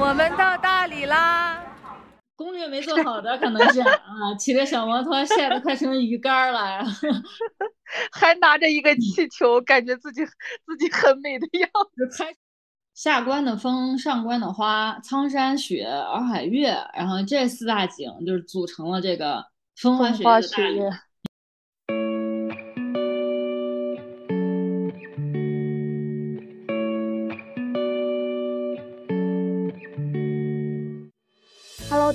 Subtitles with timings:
[0.00, 1.60] 我们到大理啦！
[2.36, 6.84] 攻略没做好的可能是啊，骑着小摩托晒得快成鱼干了，
[8.12, 12.08] 还拿着一个气球，感觉自己自己很美的样子。
[12.94, 19.44] 下关的风，上关的花，苍山雪，洱海月，然后这四大景就是组成了这个
[19.76, 20.80] 风花雪月的大理。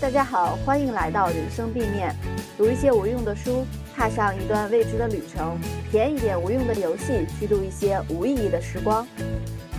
[0.03, 2.13] 大家好，欢迎来到人生 B 面，
[2.57, 5.57] 读一些无用的书，踏上一段未知的旅程，
[5.89, 9.07] 体验一点无用的游戏，虚度一些无意义的时光。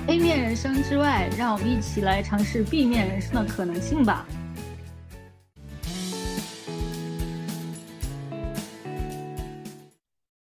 [0.07, 4.27] A 面人生之外，让我们一起来尝试 B 面人生的可能性吧。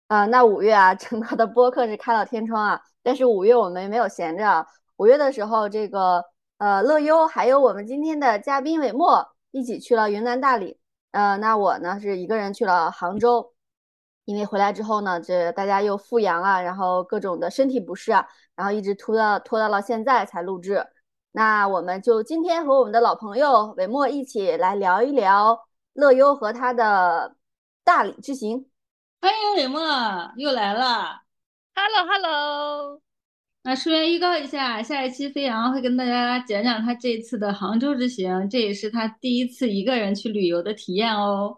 [0.09, 4.67] 啊，那五月啊，整个的播客是开了天窗啊，但是五月我们没有闲着。
[4.97, 6.21] 五月的时候，这个
[6.57, 9.25] 呃乐优还有我们今天的嘉宾韦墨。
[9.51, 10.77] 一起去了云南大理，
[11.11, 13.53] 呃，那我呢是一个人去了杭州，
[14.25, 20.85] 因为回来之后呢，这大家又复阳了，然后各种的身体不适啊，然后一直拖到拖到了现在才录制。
[21.31, 27.35] 那我们就今天和我们的老朋友韦墨一起来聊一聊乐优和他的
[27.83, 28.69] 大理之行。
[29.21, 29.81] 欢迎韦墨
[30.37, 31.21] 又来了
[31.75, 33.08] ，Hello Hello。
[33.69, 41.55] 那顺便预告一下，下一期飞扬会跟大家讲讲他这次的杭州之行，这也是他第一次一个人去旅游的体验哦。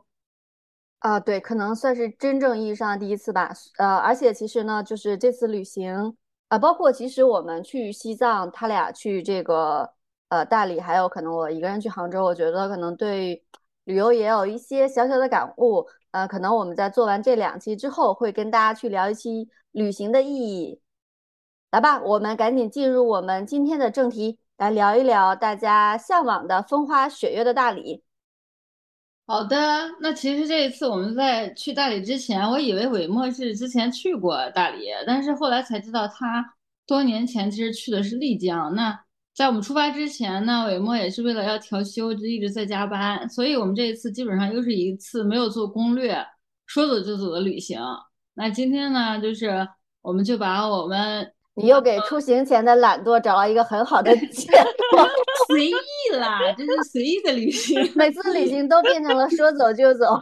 [1.00, 3.54] 啊，对，可能算是真正意义上的第一次吧。
[3.78, 6.14] 呃，而且其实呢，就是这次旅行，
[6.50, 9.90] 啊，包括其实我们去西藏，他俩去这个
[10.28, 13.42] 呃大理，还有可能我一个人去杭州，我觉得可能对
[13.86, 15.88] 旅游也有一些小小的感悟。
[16.12, 20.82] 呃，可能我们在做完这两期之后，会跟大家去聊一期旅行的意义。
[21.72, 28.04] 来吧，我们赶紧进入我们今天的正题，来聊一聊大家向往的风花雪月的大理。
[29.26, 29.56] 好的，
[30.02, 36.46] 那其实这一次我们在去大理之前，我以为韦墨是之前去过大理，但是后来才知道他
[36.86, 38.76] 多年前其实去的是丽江。
[38.76, 39.00] 那
[39.34, 46.22] 在我们出发之前呢，韦墨也是为了要调休，就一直在加班，所以我们这一次基本上又是一次没有做攻略，
[46.66, 47.80] 说走就走的旅行。
[48.34, 49.66] 那今天呢，就是
[50.02, 51.32] 我们就把我们。
[51.56, 55.06] 你又给出行前的懒惰找了一个很好的借口，
[55.48, 57.78] 随意啦，这是随意的旅行。
[57.94, 60.22] 每次旅行都变成了说走就走。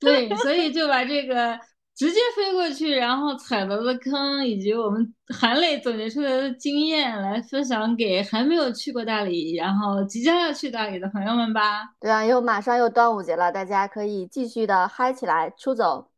[0.00, 1.56] 对，所以就把这个
[1.94, 11.84] 直接飞过去，然后踩到的坑，以及我们含泪总结出来的经验，来分享给还没有去过大理，然后即将要去大理的朋友们吧。
[12.00, 16.08] 对啊，又马上又端午节了，大家可以继续的嗨起来，出走。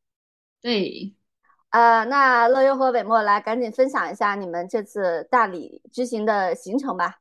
[0.62, 1.12] 对。
[1.72, 7.16] 呃，那乐优和伟墨来赶紧分享一下你们这次大理之行的行程吧。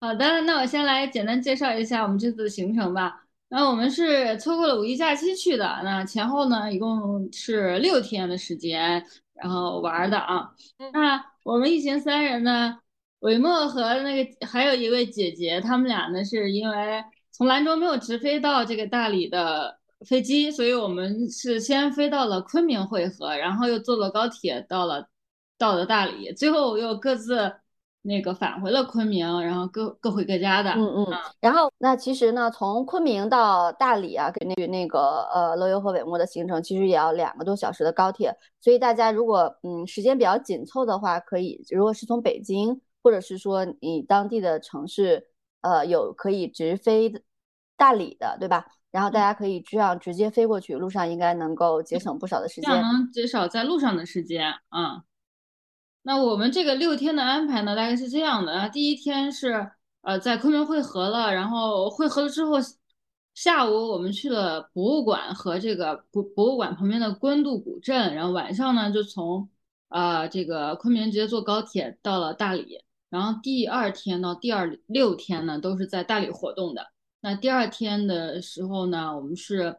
[0.00, 3.24] 好的，那我先来简单介绍一下我们这次的行程吧。
[3.48, 9.04] 那我们是错过了五一假期去的，那前后呢一共是六天的时间，
[9.34, 10.50] 然后玩的啊。
[10.94, 12.78] 那我们一行三人呢，
[13.18, 19.81] 伟墨和那个还有一位姐姐，他们俩呢是因为从兰州没有直飞到这个大理的。
[20.04, 25.08] 飞机，所以我们是先飞到了昆明汇合，然后又坐了高铁到了
[25.58, 27.52] 到了大理，最后又各自
[28.02, 30.72] 那个返回了昆明，然后各各回各家的。
[30.72, 31.06] 嗯嗯。
[31.40, 38.34] 然后那其实呢，从昆明到大理啊，给那那个呃乐游和伟墨的行程，其实也要两个多小时的高铁。
[38.60, 45.28] 所以大家如果嗯时间比较紧凑的话，可以如果是从北京，或者是说你当地的城市，
[45.60, 47.12] 呃有可以直飞
[47.76, 48.66] 大理的，对吧？
[48.92, 55.02] 然后大家可以这样直接飞过去，路上应该能够节省不少的时间，这样能减少在路上的时间啊。
[56.02, 59.70] 那我们这个六天的安排呢，大概是这样的：第一天是
[60.02, 62.56] 呃在昆明汇合了，然后汇合了之后，
[63.34, 69.48] 下午我们去了博物馆和这个博博物馆旁边的官渡古镇，然后晚上呢就从
[69.88, 72.78] 呃这个昆明直接坐高铁到了大理，
[73.08, 76.88] 然后第二天到第二六天呢都是在大理活动的。
[77.22, 79.76] 那第二天的时候呢，我们是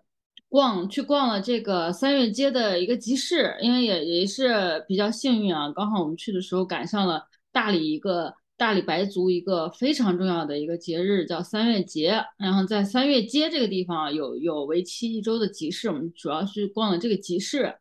[0.48, 12.24] 逛去逛了这个三月街的一个集市，因为也也是比较幸运啊，刚好我们去的时候赶上了大理一个大理白族一个非常重要的一个节日，叫三月节。
[12.38, 17.76] 然后在三月街这个地方有有为期一周的集市，我们主要是逛了这个集市。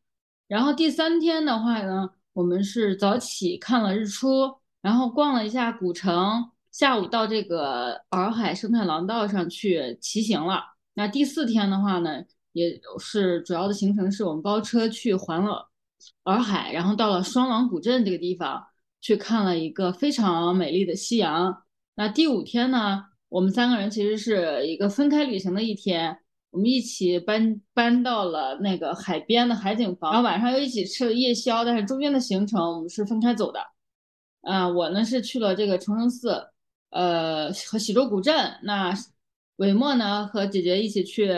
[0.49, 6.51] 然后第三天的话呢，我们是早起看了日出，然后逛了一下古城。
[6.73, 10.65] 下午到这个洱海生态廊道上去骑行了。
[10.95, 12.23] 那第四天的话呢，
[12.53, 15.71] 也是主要的行程是我们包车去环了
[16.25, 18.65] 洱海，然后到了双廊古镇这个地方
[19.01, 21.63] 去看了一个非常美丽的夕阳。
[21.95, 26.19] 那第五天呢，我们三个人其实是一个分开旅行的一天，
[26.51, 33.61] 我们一起搬搬到了那个海边的海景房，然后晚上又一起吃了夜宵，但是中间的行程我们是分开走的。
[34.43, 36.49] 啊，我呢是去了这个崇圣寺，
[36.93, 38.59] 呃和喜洲古镇。
[38.63, 38.95] 那
[39.57, 41.31] 韦墨呢和姐姐一起去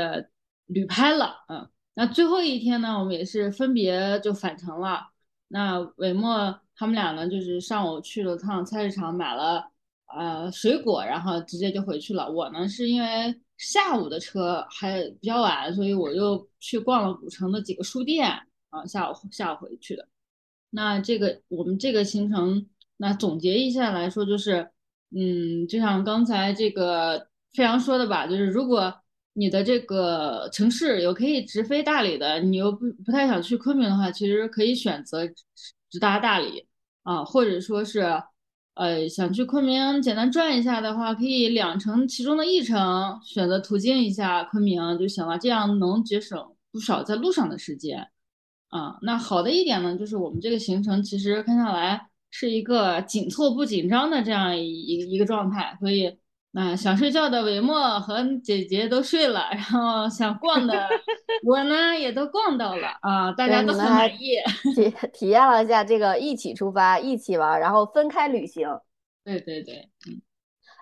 [0.66, 1.68] 旅拍了，嗯。
[1.96, 5.08] 那最后一天呢，我们也是分别就返程了。
[5.48, 9.70] 那韦墨他们俩呢，就是上午去了趟菜市场，买了
[10.06, 12.28] 呃水果，然后直接就回去了。
[12.28, 18.28] 我呢是因为下午的车还比较晚，所以我又去逛了古城的几个书店，
[18.70, 20.08] 啊，下午下午回去的。
[20.70, 24.68] 那这个我们这个行程，那总结一下来说，就是，
[25.16, 28.94] 嗯，就像刚才这个飞扬说的吧，就是如果。
[29.36, 35.26] 你的这个城市有可以直飞大理的，你又不不太想去昆明的话，其实可以选择
[35.90, 36.64] 直达大理
[37.02, 38.22] 啊，或者说是，
[38.74, 46.40] 呃，想去昆明简单转一下的话，可以两程其中的一程选择途径一下昆明就行了，这样能节省
[46.70, 48.06] 不少在路上的时间
[48.68, 49.00] 啊。
[49.02, 56.18] 那好的一点呢，就是我们这个行程其实看下来是一个紧凑不紧张的这样一一个状态，所以。
[56.56, 60.88] 那想睡觉的韦墨和姐姐都睡了，然后想逛的
[61.44, 64.36] 我呢也都逛到了啊，大家都很满意。
[64.72, 68.68] 体体验了一下这个一起出发、一起玩，然后分开旅行。
[69.24, 70.22] 对对对，嗯。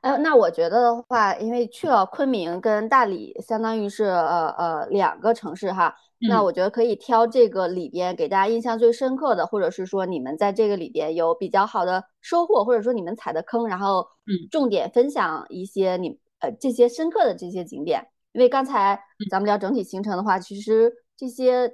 [0.02, 5.96] 哎，那我觉得的话，因为去了昆明跟大理，相当于是呃呃两个城市哈。
[6.28, 18.06] 那我觉得可以挑这个里边给大家印象最深刻的，或者是说你们在这个里边有比较好的收获，或者说你们踩的坑，然后嗯，重点分享一些你呃这些深刻的这些景点。
[18.32, 18.98] 因为刚才
[19.30, 21.70] 咱们聊整体行程的话，其实这些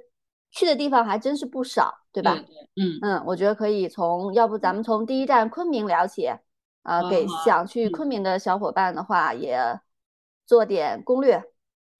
[0.51, 2.33] 去的地方还真是不少，对吧？
[2.75, 6.27] 嗯嗯，我觉得可以从要不咱们从第一站昆明聊起，
[6.83, 9.79] 啊，给想去昆明的小伙伴的话也
[10.45, 11.41] 做点攻略。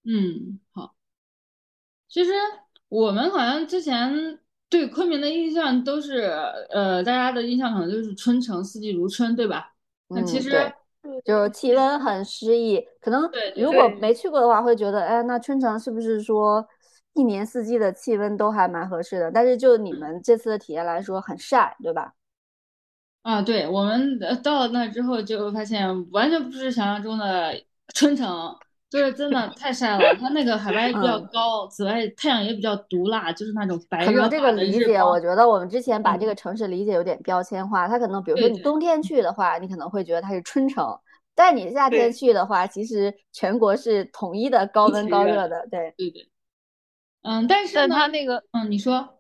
[0.04, 0.94] 嗯，好。
[2.10, 2.32] 其实
[2.88, 6.22] 我们好像之前对昆明的印象都是，
[6.72, 9.74] 呃，大家的印象可能就是春城四季如春，对吧？
[10.08, 10.52] 那其实
[11.24, 16.68] 就是气温很诗意，可能如果没去过的话，会觉得，哎，那春城是不是说
[17.14, 19.32] 一年四季的气温都还蛮合适的？
[19.32, 22.14] 但是就你们这次的体验来说，很晒，对吧？
[23.22, 27.54] 啊，对，我们到了那之后就发现，完全不是想象中的
[27.94, 28.56] 春城。
[28.90, 37.88] 就是真的太晒了，它那个海拔也比较高，紫外太阳也比较毒辣，就是那种白热可能这个理解，我觉得我们之前把这个城市理解有点标签化。
[37.88, 40.98] 它可能，比如说你冬天去的话，你可能会觉得它是春城，
[41.36, 45.68] 但你夏天去的话，其实全国是统一的高温高热的。
[45.70, 46.28] 对对对。
[47.22, 49.20] 嗯，但是但它那个，嗯，你说，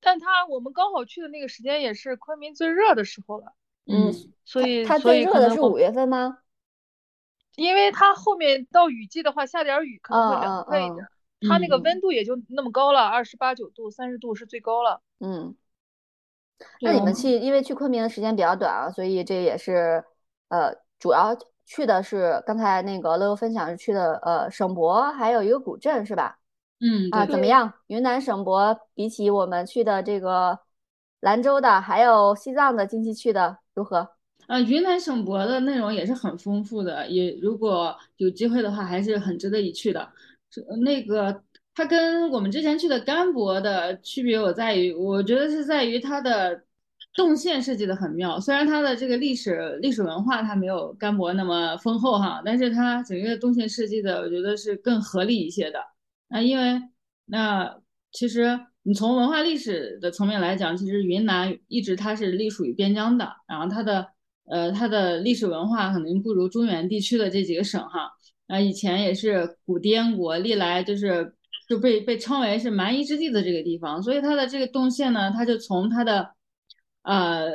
[0.00, 3.46] 但它我们刚好去的那个时间也是昆明最热的时候了。
[3.90, 4.14] 嗯，
[4.44, 6.38] 所以它最热的是五月份吗？
[7.58, 11.06] 因为它后面到雨季的话，下点雨可能会凉快一点。
[11.48, 15.00] 它那个温度也就那么高了，二十八九度、三十度是最高了。
[15.18, 15.56] 嗯，
[16.80, 20.04] 那你们去，因为去昆明的时间比较短啊，所以这也是
[20.48, 26.38] 呃，主要去的是刚才那个乐乐分享是去的呃省博，还有一个古镇是吧？
[26.80, 27.72] 嗯啊，怎么样？
[27.88, 30.60] 云南省博比起我们去的这个
[31.18, 34.10] 兰州的，还有西藏的近期去的如何？
[34.48, 40.10] 啊，云南省博的内容也是很丰富的，也如果有机会的话，还是很值得一去的。
[40.82, 41.42] 那个
[41.74, 46.62] 它跟我们之前去的甘博的区别，我在于，我觉得是在于它的
[47.14, 48.40] 动线设计的很妙。
[48.40, 55.78] 虽然它的这个历史历史文化它没有甘博那么丰厚哈，但是它整个动线设计的，我觉得是更合理一些的。
[56.28, 56.80] 那因为
[57.26, 57.78] 那
[58.12, 64.08] 其实你从文化历史的层面来讲，其实云南一直它是隶属于边疆的，然后它的。
[64.50, 68.10] 呃，它的历史文化肯定不如中原地区的这几个省哈。
[68.48, 71.34] 啊，以前也是古滇国，历来就是
[71.68, 76.30] 就被被称为是蛮夷之地的这个地方，所以它的这个动线呢，它就从它的
[77.02, 77.50] 呃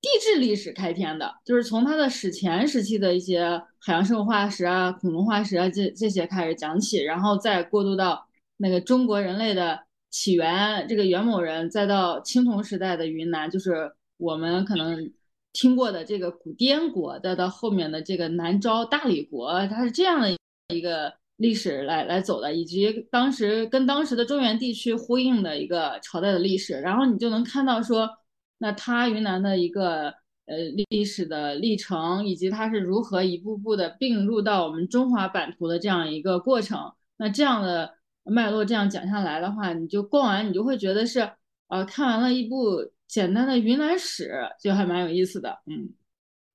[0.00, 8.24] 地质历史开篇的，就是从它的史前时期的一些海洋生物化石啊、恐龙化石啊这这些开始讲起，然后再过渡到
[8.56, 15.10] 那个中国人类的起源，这个元谋人，再到青铜时代的云南，就是我们可能。
[15.58, 20.28] 听过的这个古滇国，再到后面的这个南诏大理国，它是这样的
[20.74, 28.06] 一个历史来来走的，以及当时跟当时的中原地区呼应的一个朝代的历史，然后你就能看到说，
[28.58, 30.08] 那它云南的一个
[30.44, 30.58] 呃
[30.90, 36.92] 历史的历程，以及它是如何一步步的并入到我们中华版图的这样一个过程。
[37.16, 37.94] 那这样的
[38.24, 41.30] 脉络这样讲下来的话，你就逛完，你就会觉得是
[41.68, 42.56] 呃看完了一部。
[43.06, 45.94] 简单的云南史就还蛮有意思的，嗯，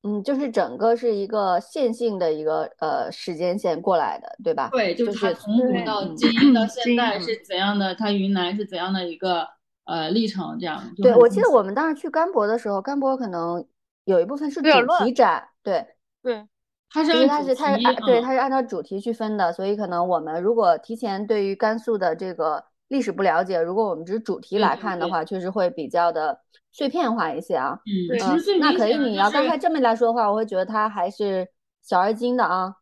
[0.04, 4.70] 嗯，就是整个是一个线性的一个呃时间线过来的，对吧？
[4.72, 7.96] 对，就是从古到今到现在是怎样的？
[7.96, 9.48] 它云南是怎样的一个
[9.86, 10.58] 呃历程？
[10.60, 10.84] 这样。
[10.98, 13.66] 对，我记得我们当时去甘博的时候，甘博可能
[14.06, 14.70] 有一部分是主
[15.04, 15.86] 题展，对
[16.22, 16.48] 对，
[16.90, 26.38] 它是因为它是它是按对它是按照主题去分的，所以可能我们如果提前对于甘肃的这个历史不了解，如果我们只是主题来看的话，确实会比较的。
[26.74, 28.96] 碎片化一些啊，嗯，其实最那可以。
[28.98, 31.46] 你要刚才这么来说的话，我会觉得它还是
[31.84, 32.74] 小而精的啊。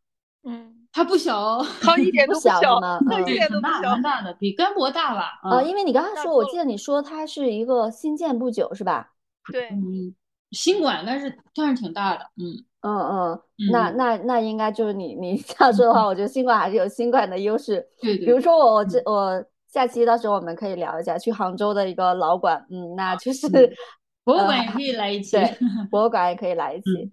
[0.43, 2.99] 嗯，它不小， 它一点都不小吗？
[3.27, 5.39] 一点都不小，蛮大的，比甘博大吧？
[5.41, 9.09] 啊，因为你刚才说，我记得你说它是一个新建不久，是吧？
[9.51, 10.13] 对，嗯，
[10.51, 13.41] 新馆，但是但是挺大的，嗯嗯嗯。
[13.71, 17.83] 那那那应该就是你你这样说的话，我觉得新馆还是有新馆的优势。
[17.99, 18.27] 对对。
[18.27, 19.43] 比如说我我这我。
[19.71, 23.47] 下期到时候我们可以聊一下去杭州的一个老馆，嗯，那就是
[24.25, 25.57] 博物馆也可以来一起，对，
[25.89, 27.11] 博物馆也可以来一期。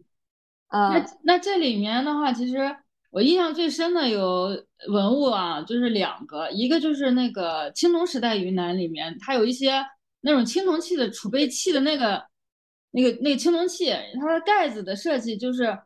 [0.68, 2.58] 嗯，那那这里面的话，其实
[3.10, 4.48] 我印象最深的有
[4.88, 9.84] 文物啊，就是两个，一个就是那个青铜时代云南里面，它有一些
[10.22, 12.24] 那种青铜器的储备器的那个
[12.90, 15.78] 那个那个青铜器，它的盖子的设计就是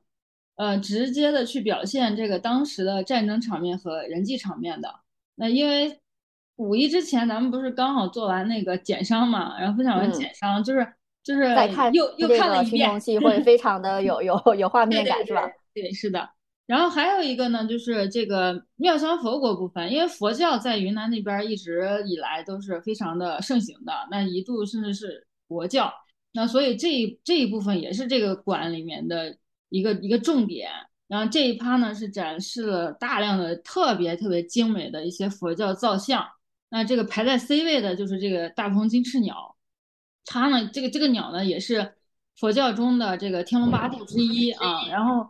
[0.57, 4.93] 呃直接的去表现这个当时的战争场面和人际场面的。
[5.35, 6.01] 那因为
[6.61, 10.87] 五一之前，咱们不是刚好做完那个减伤嘛，然后分享完减伤，就是
[11.23, 15.51] 就是再看又又看了一遍，会非常的有 有有画面感，是吧？
[15.73, 16.29] 对，是的。
[16.67, 25.91] 然后还有一个呢，就是这个妙香佛国部分，因为佛教在云南那边一直以来都是非常的盛行的，那一度甚至是国教，
[26.33, 29.35] 那所以这一这一部分也是这个馆里面的
[29.71, 30.71] 一个一个重点。
[31.09, 36.23] 然后这一趴呢是展示了大量的特别特别精美的一些佛教造像。
[36.71, 39.57] 那这个排在 C 位的就是这个大鹏金翅鸟，
[40.25, 41.95] 它呢，这个这个鸟呢也是
[42.39, 44.87] 佛教中的这个天龙八部之一啊。
[44.89, 45.29] 然后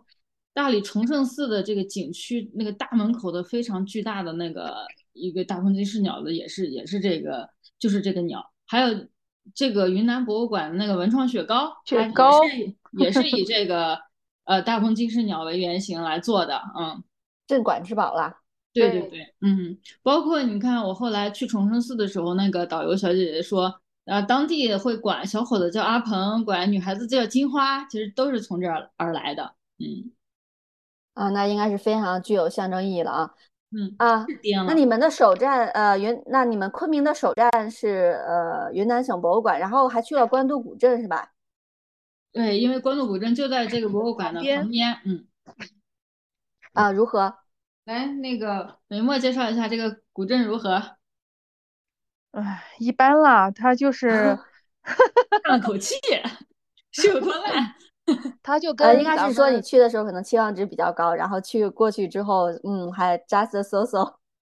[0.52, 8.52] 大理崇圣寺的这个景区那个大门口的非常巨大的那个一个大鹏金翅鸟的也是也是这个就是这个鸟。
[8.66, 9.08] 还有
[9.54, 12.30] 这个云南博物馆的那个文创雪糕，雪糕
[12.98, 13.98] 也是以这个
[14.44, 17.02] 呃大鹏金翅鸟为原型来做的，嗯，
[17.46, 18.39] 镇馆之宝啦。
[18.72, 30.12] 对对对，嗯，包括你看，我后来去崇圣寺的时候，那个导游小姐姐说，啊，当地会管小伙子叫阿鹏，管女孩子叫金花，其实都是从这儿而来的，嗯，
[31.14, 33.34] 啊，那应该是非常具有象征意义了啊，
[33.72, 34.26] 嗯啊，
[34.68, 41.32] 那你们的首站，呃，云，那你们昆明的首站是呃云南省博物馆，然后还去了官渡古镇是吧？
[42.32, 45.26] 对，因为官渡古镇就在这个博物馆的旁边，嗯，
[46.72, 47.34] 啊，如何？
[47.90, 50.80] 来，那个美墨介绍一下这个古镇如何？
[52.30, 54.38] 哎，一般啦，它就 是
[55.42, 55.96] 叹了口气，
[56.92, 57.74] 是有多烂？
[58.42, 64.14] 他就跟应该是说你去的时候可能期望值比较高，然后去过去之后，嗯，还 just so so。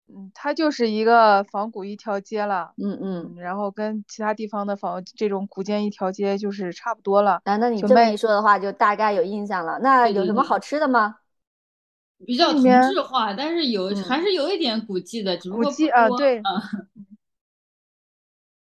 [0.07, 7.41] 嗯，它就是一个仿古一条街了，嗯嗯，然后跟其他地方的仿这种古建一条街就是差不多了。
[7.45, 9.79] 啊，那你这么一说的话，就大概有印象了。
[9.81, 11.15] 那有什么好吃的吗？
[12.25, 16.41] 比较同质化，但是有还是有一点古迹的，只不过古迹啊，对，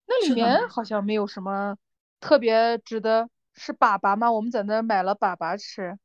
[0.08, 1.78] 那里面好像没有什么
[2.20, 3.30] 特别值得。
[3.56, 4.32] 是粑粑吗？
[4.32, 5.96] 我们在那买了粑粑吃。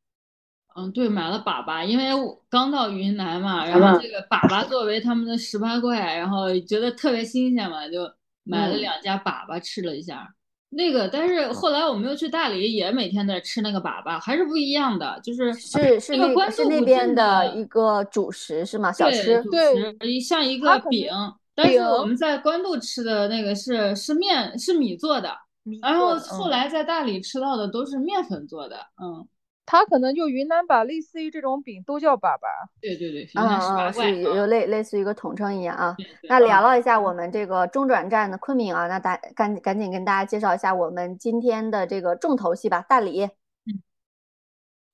[0.76, 2.10] 嗯，对，买了粑粑，因为
[2.50, 8.00] 刚到云南嘛，然后这个粑粑作为他们的十八怪，然后觉得特别新鲜嘛，就
[8.44, 10.34] 买了两家粑粑吃了一下。
[10.70, 18.92] 那个，但是后来我们又去大理，也每天在吃那个粑粑，还是不一样的，就是是是那个是那边的一个主食是吗？
[18.92, 21.10] 小吃对，像一个饼，
[21.54, 25.34] 但是我们在官渡吃的那个是是面是米做的，
[25.80, 29.26] 然后后来在大理吃到的都是面粉做的，嗯。
[29.70, 32.40] 他可能就云南把类似于这种饼都叫粑粑，
[32.80, 35.94] 对对对，啊啊是有类类似于一个统称一样啊。
[36.22, 43.24] 那聊了一下我们这个中转站的昆明啊，那大赶赶紧跟大家介绍一下我们今天的这个重头戏吧，大理。
[43.24, 43.82] 嗯，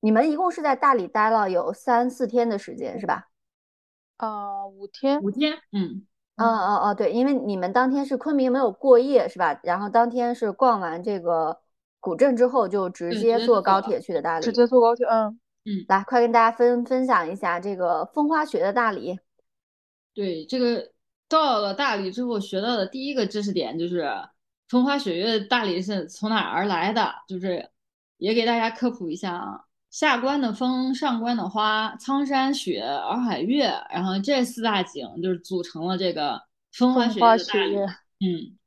[0.01, 3.29] 你们一共是在大理待了有三四天的时间是吧？
[4.17, 6.05] 啊，五天，五天，嗯，
[6.37, 9.61] 哦哦哦，对，因为你们当天是昆明没有过夜是吧？
[9.63, 11.61] 然后当天是逛完这个。
[12.05, 19.19] 古镇之后就直接坐高铁去的大理，直接坐高铁，嗯嗯，来快跟大家分分享一下这个风花雪月大理。
[20.13, 20.91] 对，这个
[21.31, 24.07] 到了大理之后学到的第一个知识点就是
[24.69, 27.71] 风花雪月大理是从哪而来的，就是
[28.19, 36.39] 也给大家科普一下啊，下关的风，上关的花，苍山雪，洱海月，然后这四大景就是组成了这个
[36.71, 37.77] 风花雪月的大理，
[38.21, 38.59] 嗯。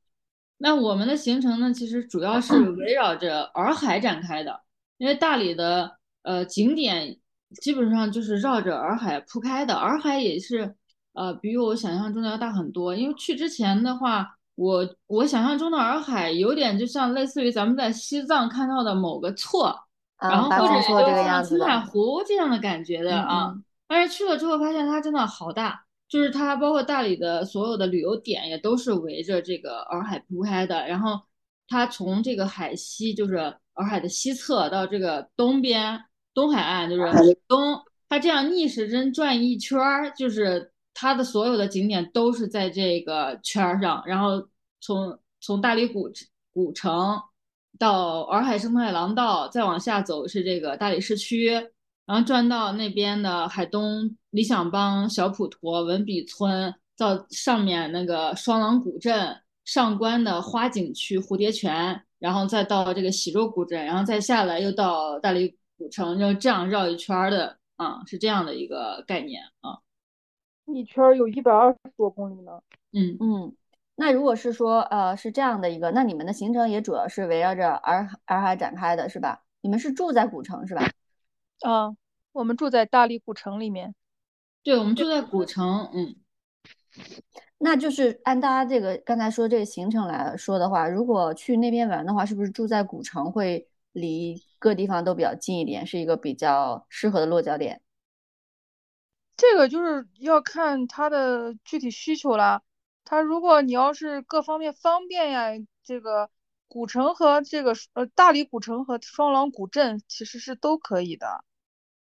[0.58, 4.60] 那我们的行程呢，其实主要是围绕着洱海展开的。
[4.98, 7.16] 因为大理的呃景点
[7.60, 10.74] 基本上就是绕着洱海铺开的，洱海也是
[11.12, 12.94] 呃比我想象中的要大很多。
[12.94, 19.72] 因为去之前的话，我我想象中的洱海有点就像类似于咱们在西藏看到的某个错，
[20.20, 23.54] 然后或者就像青海湖这样的感觉的啊。
[23.86, 31.20] 但是去了之后发现它真的好大，就是它包括大理的所有的旅游点也都是围着这个洱海铺开的，然后
[31.68, 33.36] 它从这个海西就是
[33.74, 37.02] 洱海的西侧到这个东边东海岸就是
[37.46, 44.48] 东，它这样逆时针转一圈儿，就是它的所有的景点都是在这个圈儿上，然后
[44.80, 46.10] 从从大理古
[46.52, 47.20] 古城
[47.78, 51.52] 到洱海生态廊道，再往下走是这个大理市区。
[52.08, 59.36] 然后转到那边的海东理想邦、小普陀、文笔村，到上面那个双廊古镇、
[59.66, 69.76] 上关的花景区、蝴蝶泉，然后再到这个喜洲古镇，然后再下来又到大理古城，就这样绕一圈的啊，是这样的一个概念啊。
[70.64, 72.52] 一圈有一百二十多公里呢。
[72.92, 73.54] 嗯嗯，
[73.96, 79.42] 那如果是说呃是这样的一个，那你们的行程也主要是围绕着洱洱海展开的是吧？
[79.60, 80.82] 你们是住在古城是吧？
[81.60, 81.96] 啊，
[82.32, 83.94] 我们住在大理古城里面。
[84.62, 85.90] 对，我们住在古城。
[85.92, 86.16] 嗯，
[87.58, 97.80] 那就是按大家这个刚才说这个行程来说的话，如果去那边玩的话，是不是住在古城会离各地方都比较近一点，是一个比较适合的落脚点？
[99.36, 102.62] 这个就是要看他的具体需求啦。
[103.04, 105.50] 他如果你要是各方面方便呀，
[105.82, 106.30] 这个。
[106.68, 111.42] 古城和这个呃大理古城和双廊古镇其实是都可以的，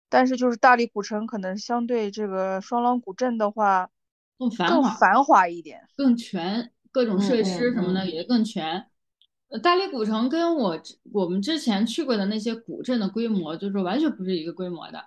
[0.09, 3.89] 但是就是大理古城可能相对这个双廊古镇的话
[4.37, 8.85] 更繁华繁华一点，更全，各种设施什么的也更全。
[9.63, 10.77] 大理古城跟我
[11.13, 15.05] 我们之前去过的那些古镇的规模就是完全不是一个规模的。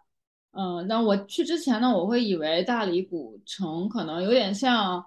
[0.53, 5.05] 嗯，那我去之前呢，我会以为大理古城可能有点像。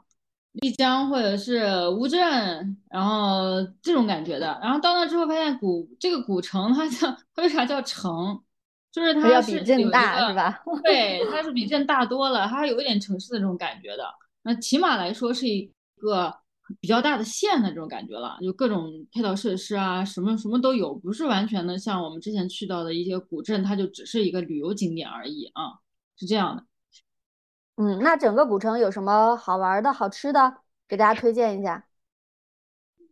[0.54, 8.40] 丽江或者是乌镇，然后这种感觉的，然后到那之后发现古这个古城它叫它为啥叫城？
[8.92, 10.62] 就是它是比镇大是吧？
[10.86, 14.04] 对，它是比镇大多了，它有一点城市的这种感觉的。
[14.44, 16.32] 那起码来说是一个
[16.80, 25.80] 比较大的县的这种感觉了，就各种配套设施啊，什么什么都有，不是完全的像我们之前去到的一些古镇，它就只是一个旅游景点而已啊，
[26.16, 26.64] 是这样的。
[27.76, 30.58] 嗯，那整个古城有什么好玩的、好吃的，
[30.88, 31.86] 给大家推荐一下？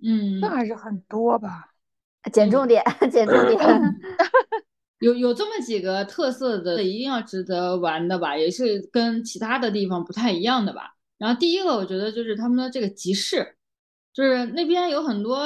[0.03, 1.73] 嗯，那还是很多吧。
[2.31, 3.59] 捡重点， 捡重点。
[4.99, 10.95] 有有这么几个特色的，一定要值得玩的吧，也是跟其他的地方不太一样的吧。
[11.17, 13.55] 然后第一个，我觉得就是他们的这个集市，
[14.13, 15.39] 就是那边有很多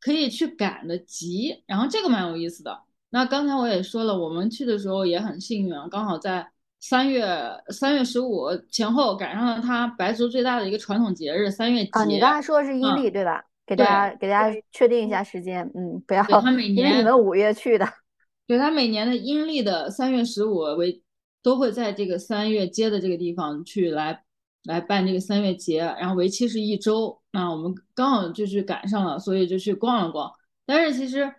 [0.00, 2.82] 可以去赶的集，然后这个蛮有意思的。
[3.10, 6.50] 那刚才我也说了，我们去的时候也很幸运啊，刚好在。
[6.88, 7.26] 三月
[7.70, 12.04] 三月十五前后赶上了他白族最大的一个传统节日三月节啊！
[12.04, 13.44] 你刚才说的是阴历对吧？
[13.66, 17.84] 给大家给大家确定一下时间，嗯，不要他每年因为你们五月去的，
[18.46, 21.02] 对他每年的阴历的三月十五为
[21.42, 24.22] 都会在这个三月街的这个地方去来
[24.62, 27.20] 来办这个三月节，然后为期是一周。
[27.32, 30.30] 那我们刚好就去赶上了，所以就去逛了逛。
[30.64, 31.34] 但是其实，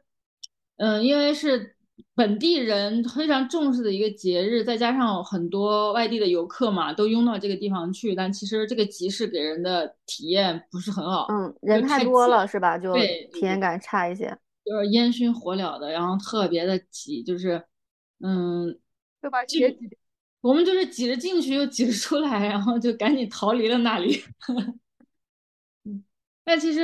[0.75, 1.76] 嗯，因为是。
[2.13, 8.15] 本地人非常重视的一个节日，再加上很多外地的游客嘛，都拥到这个地方去。
[8.15, 12.77] 但其实这个集市给人的体验不是很好，嗯，人太多了是吧？
[12.77, 14.36] 就对，体验感差一些。
[14.65, 17.63] 就是烟熏火燎的，然后特别的挤，就是，
[18.23, 18.77] 嗯，
[19.21, 19.63] 就把挤。
[20.41, 24.23] 我们就是挤着进去又挤着出来，然后就赶紧逃离了那里。
[25.86, 26.03] 嗯，
[26.43, 26.83] 但其实，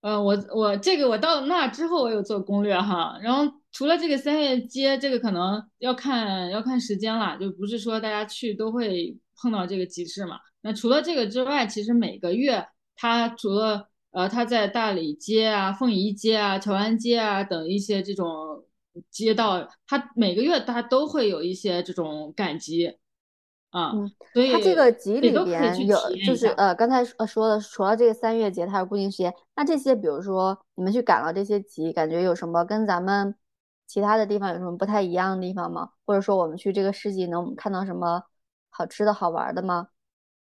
[0.00, 3.52] 呃，我我这个我到了那之后，我有做攻略哈，然后。
[3.74, 10.38] 除了这个三月街，这个可能要看要看时间了，就不是说大家去都会碰到这个集市嘛。
[10.60, 18.64] 那除了这个之外，其实每个月它除了呃，它在大理街啊、凤仪街啊、乔安街啊等一些这种
[19.10, 22.96] 街道，它每个月它都会有一些这种赶集
[23.70, 23.90] 啊。
[24.32, 33.34] 所以它这个集里边有就是呃，刚才呃说的，除了这个三月节它是固定时间，那这些比如说你们去赶了这些集，感觉有什么跟咱们？
[33.86, 35.90] 其他的地方有什么不太一样的地方吗？
[36.04, 38.22] 或者说我们去这个市集能看到什么
[38.70, 39.88] 好吃的好玩的吗？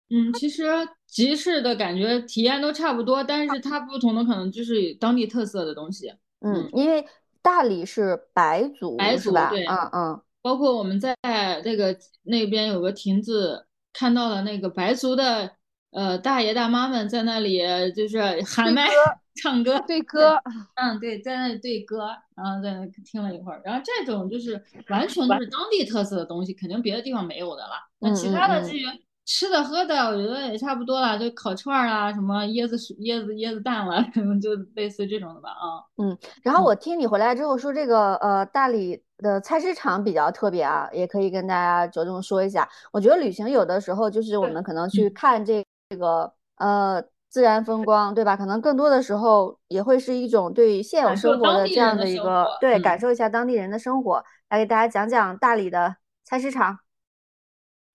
[0.10, 0.66] 嗯，其实
[1.08, 6.14] 集市的感觉体验都差不多，但是它不同的可能就是当地特色的东西。
[6.42, 7.06] 嗯，因为
[7.42, 11.16] 大理是白族，白族对，嗯嗯，包括我们在
[11.64, 15.52] 那个那边有个亭子，看到了那个白族的
[15.92, 17.62] 呃大爷大妈们在那里
[17.96, 18.90] 就是喊麦
[19.36, 20.36] 唱歌对歌，
[20.76, 27.72] 嗯，对，在那里对歌，然后在那听了一会儿，然后这种就是完全就是当地特色的东西，肯定别的地方没有的了。
[28.00, 28.84] 那其他的至于
[29.26, 34.04] 吃的喝的，我觉得也差不多了，就烤串啊，什么椰子椰子椰子蛋了，
[34.42, 35.80] 就类似这种的吧，啊。
[35.98, 42.68] 嗯，然后我听你回来之后说这个呃大理的菜市场比较特别啊，也可以跟大家着重说一下。
[42.92, 47.02] 我觉得旅行有的时候就是我们可能去看这这个呃。
[47.32, 48.36] 自然风光，对吧？
[48.36, 56.78] 可能更多的时候也会是一种对现有生活的这样的一个对感受一下当地人的生活，来给大家讲讲大理的菜市场。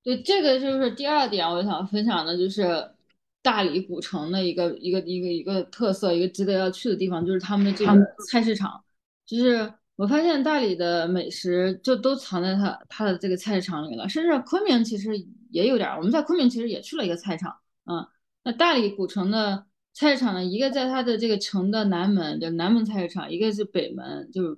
[0.03, 2.90] 对，这个就是第二点，我想分享的就是
[3.42, 7.92] 大理古城的一个一个一个一个特色，一个值得要去的地方，就是他们的这个
[8.31, 8.83] 菜市场。
[9.27, 15.11] 就是我发现大理的美食就都藏在它它的这个菜市场里了，甚至昆明其实
[15.51, 18.07] 也有点，我们在昆明其实也去了一个菜场，嗯。
[18.46, 20.44] 那大理古城的菜市场呢？
[20.44, 24.56] 一个在它的这个城的南门，就南门菜市场；一个是北门，就是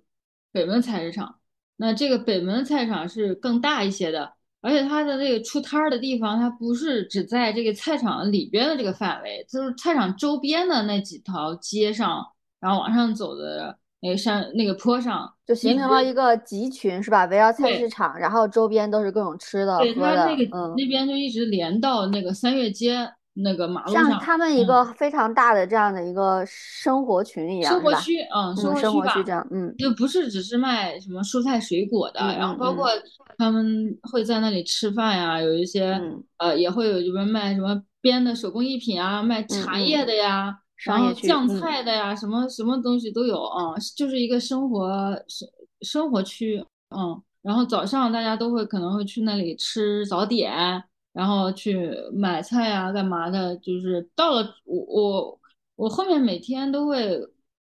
[0.53, 1.37] 北门菜市场。
[1.77, 12.23] 那这个北门菜市场是更大一些的，而且它的那个出摊儿的地方，它不是只在这个菜场里边的这个范围，就是菜场周边的那几条街上，
[12.61, 17.25] 然后往上走的那个山那个坡上，就形成了一个集群，是吧？
[17.25, 19.93] 围绕菜市场，然后周边都是各种吃的、喝的。
[19.95, 23.11] 对，它那个那边就一直连到那个三月街。
[23.43, 32.89] 那个马路上，像他们一个非常大的这样的一个生活群一样，生活区，嗯，生活区这样，嗯，就不是只是卖什么蔬菜水果的，然后包括
[33.37, 36.01] 他们会在那里吃饭呀，有一些
[36.39, 44.89] 呃也会有就是卖什么编的手工艺品啊，卖茶叶的呀，然后酱菜的呀，什么什么东西都有啊，就是一个生活
[45.29, 45.49] 生
[45.83, 46.65] 生活区，
[46.97, 50.83] 嗯，然后早上大家都会可能会去那里吃早点。
[51.19, 53.57] 然后去买菜啊，干嘛的？
[53.57, 55.41] 就是到了我我
[55.75, 57.19] 我后面每天都会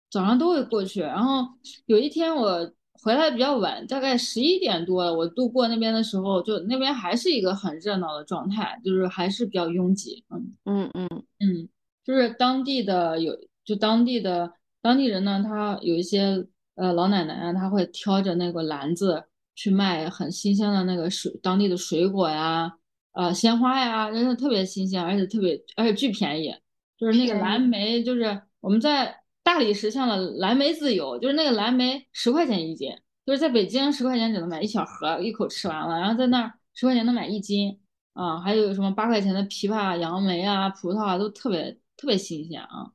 [0.08, 1.00] 早上都会过去。
[1.00, 1.44] 然后
[1.86, 10.22] 有一天我回来比较晚，大概十一点多了，我路过那边的时候，就那边还是一个很热闹的状态，就是还是比较拥挤。
[10.30, 11.08] 嗯嗯嗯
[11.40, 11.68] 嗯，
[12.04, 19.24] 就是当地的有就当地的当地人呢，他有一些呃老奶奶啊，他会挑着那个篮子
[19.56, 22.74] 去卖很新鲜的那个水当地的水果呀。
[23.12, 26.54] 呃，鲜花呀，真的特别新鲜，而且特别，而且巨便宜。
[26.96, 32.90] 就是那个蓝莓，就是我们在大理实现了蓝莓自由，就是那个蓝莓十块钱一斤，
[33.26, 37.80] 就是在北京十块钱只能买一小盒，一口吃完了，然后在那儿十块钱能买一斤
[38.12, 38.40] 啊。
[38.40, 42.92] 还有什么八块钱的枇杷、杨梅啊、葡萄啊，都特别特别新鲜啊。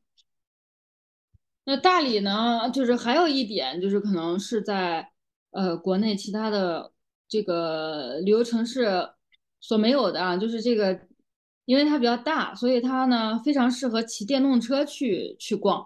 [1.65, 5.11] 那大理呢，就是还有一点，就是可能是在
[5.51, 6.93] 呃国内其他的
[7.27, 9.09] 这个旅游城市。
[9.59, 10.99] 所没有的啊，就是这个，
[11.65, 15.85] 因为它比较大，所以它呢非常适合骑电动车去去逛。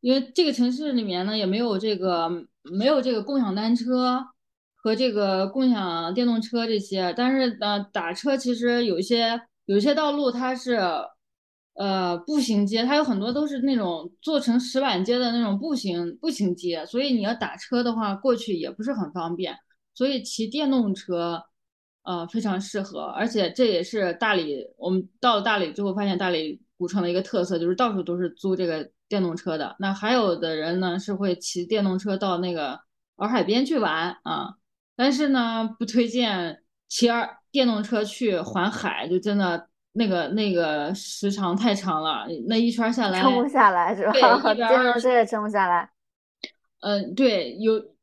[0.00, 2.28] 因为这个城市里面呢也没有这个
[2.62, 4.24] 没有这个共享单车
[4.76, 10.78] 和这个共享电动车这些，但是呢打车其实有一些有一些道路它是
[11.74, 19.56] 呃步行街，它有很多都是那种做成石板街的那种步行步行街，所以你要打车的话过去也不是很方便，
[19.94, 21.42] 所以骑电动车。
[22.04, 24.62] 呃，非常适合，而且这也是大理。
[24.76, 29.74] 我们到了大理之后，发现大理古城的一个特色，就是到处都是租这个电动车的。
[29.78, 32.78] 那还有的人呢，是会骑电动车到那个
[33.16, 34.54] 洱海边去玩啊。
[34.94, 44.12] 但是呢，不推荐骑二电动车去环海，就真的那个那个时长太长了，那一圈下来撑不下来是吧？
[44.12, 45.90] 对， 电动车也撑不下来。
[46.80, 47.93] 嗯，对，有。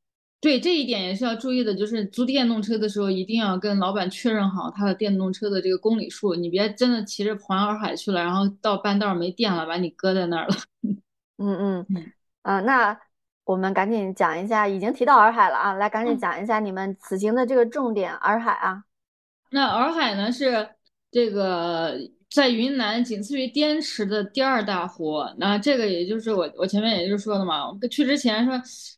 [0.41, 10.55] 对这一点也是要注意的，就是租电动车的时候一定要跟老板确认好他的电动车的这个公里数，你别真的骑着环洱海去了，然后到半道没电了，把你搁在那儿了。
[11.37, 12.99] 嗯嗯嗯，啊，那
[13.45, 18.83] 我们赶紧讲一下，已经提到洱海了啊，来赶紧讲一下你们此行的这个重点洱海啊。
[19.51, 20.69] 那洱海呢是
[21.11, 21.99] 这个。
[22.31, 28.53] 在云南仅次于滇池的第二大湖，那这个也就是我我前面也就是说的嘛，去之前说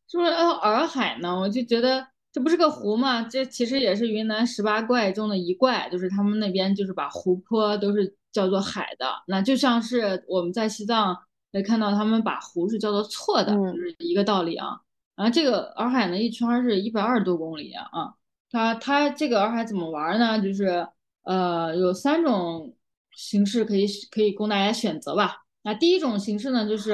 [0.07, 11.17] 说呃洱海呢，我就觉得这不是个湖嘛，这其实也是云南十八怪中的一怪，就是他们那边就是把湖泊都是叫做海的，那就像是我们在西藏
[11.53, 14.79] 也看到他们把湖是叫做错的，就是一个道理啊。
[15.15, 18.13] 然后这个洱海呢一圈是一百二十多公里啊，
[18.51, 20.39] 它它这个洱海怎么玩呢？
[20.39, 20.87] 就是
[21.23, 22.75] 呃有三种。
[23.15, 25.43] 形式可以可以供大家选择吧。
[25.63, 26.93] 那第一种形式呢，就是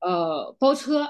[0.00, 1.08] 呃包车。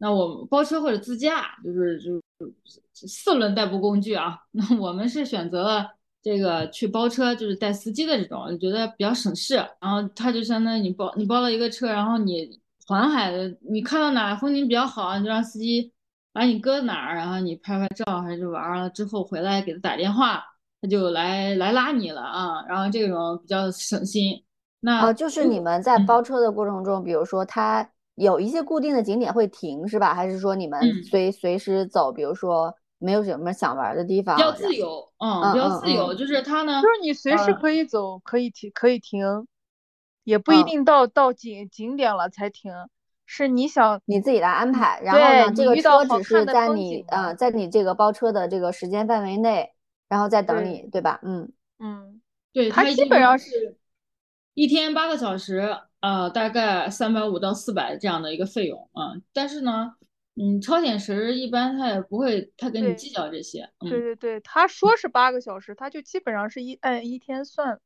[0.00, 4.38] 那我们包车或者自驾，就是就是四轮代步工具啊。
[4.52, 5.90] 那我们是选择了
[6.22, 9.56] 这个去包车，就是带司机的这种，觉得比较省事。
[9.80, 15.92] 然后它就相当于你包你包了一个车，然后你环海的，你看到哪风景比较好，你就让司机
[16.32, 20.44] 把你搁哪儿，然后你拍拍照，还是玩了之后回来给他打电话，
[20.80, 22.64] 他就来来拉你了啊。
[22.68, 24.42] 然后这种比较省心。
[24.80, 30.14] 那哦，就是你们在包车的过程中，比如说他有一些固定的景点会停，是吧？
[30.14, 32.12] 还是说你们随随时走？
[32.12, 36.14] 比如说没有什么想玩的地方，比较自由，嗯，比较自由。
[36.14, 39.46] 就是他呢，就是你随时可以走，可以停，可以停。
[40.24, 42.70] 也不一定到到景景点了才停，
[43.24, 45.00] 是你想你自己来安排。
[45.02, 49.70] 然后呢，这个车只是在你呃在你这个包车的这个时间范围内，
[50.08, 51.20] 然后再等你，对吧？
[51.22, 52.20] 嗯嗯，
[52.52, 53.76] 对，他基本上是
[54.54, 59.14] 一天八个小时，呃，大概三百五到四百这样的一个费用啊。
[59.32, 59.94] 但是呢，
[60.34, 63.70] 嗯，超点时一般他也不会太跟你计较这些。
[63.80, 67.80] 对对对，他说是八个小时，他就基本上是一按一天算。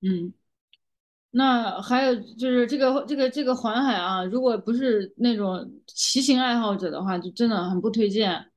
[0.00, 0.32] 嗯。
[1.32, 8.49] 那还有就是这个这个这个环海啊，如果不是那种骑行爱好者的话，就真的很不推荐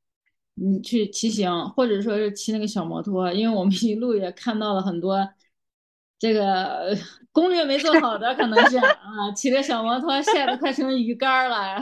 [0.56, 5.18] 你去骑行，或者说是骑那个小摩托，因为我们一路也看到了很多
[6.20, 6.96] 这个
[7.32, 11.82] 攻略没做好的，可能是啊，骑着小摩托晒得快成鱼干了，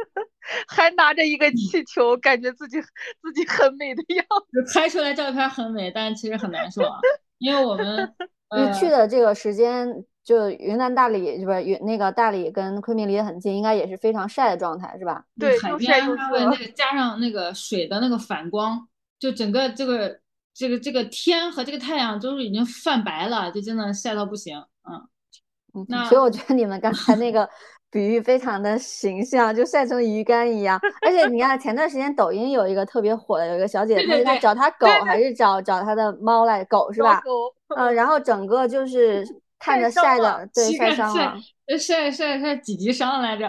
[0.68, 7.00] 还拿着一个气球，感觉自己自己很美的样子，拍出来照片很美，但其实很难受啊，
[7.38, 8.14] 因为我们
[8.56, 10.04] 你去的这个时间。
[10.24, 15.24] 就云南大理，不是云那个大理跟昆明离得很近，应该也是非常晒的状态，是吧？
[15.36, 18.86] 对，海边它会那个加上那个水的那个反光，
[19.18, 20.16] 就整个这个
[20.54, 24.56] 这个这个天和这个太阳都是已经泛白了，就真的晒到不行。
[24.88, 27.48] 嗯，那所以我觉得你们刚才那个
[27.90, 30.78] 比喻非常的形象，就晒成鱼干一样。
[31.04, 37.20] 而且你看前段时间抖音有一个特别火的，有一个小姐姐，她找她狗还是找找她的猫来狗是吧？
[37.22, 37.52] 狗。
[37.76, 39.26] 嗯，然后整个就是。
[39.62, 41.38] 看着晒的，对，晒伤了，
[41.78, 43.48] 晒晒晒几级伤来着？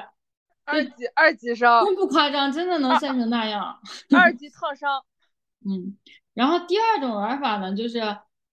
[0.63, 3.75] 二级二级伤，真不夸张，真的能 晒成那样。
[4.15, 5.03] 二级烫伤。
[5.65, 5.97] 嗯，
[6.35, 7.99] 然后第二种玩法呢，就是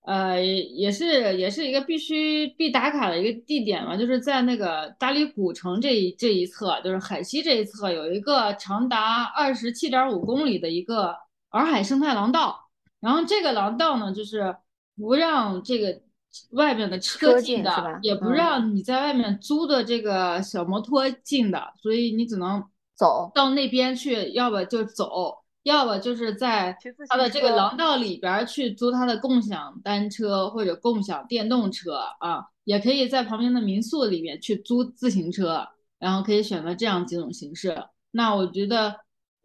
[0.06, 11.14] 呃，也是也是一个必须必打卡的一个地点嘛，就是在那个大理古城这一这一侧，就是海西这一侧有一个长达二十七点五公里的一个
[11.50, 12.70] 洱海生态廊道，
[13.00, 14.56] 然后这个廊道呢，就是
[14.96, 16.00] 不让这个。
[16.52, 22.62] 外面的车进的，也不让你在外面租的这个小摩托进的，所以你只能
[22.96, 26.76] 走到那边去，要不就走，要不就是在
[27.08, 35.66] 它的这个廊道里边去租它的共享单车或者共享电动车啊，也可以在旁边的民宿里面去租自行车，
[35.98, 37.84] 然后可以选择这样几种形式。
[38.12, 38.94] 那我觉得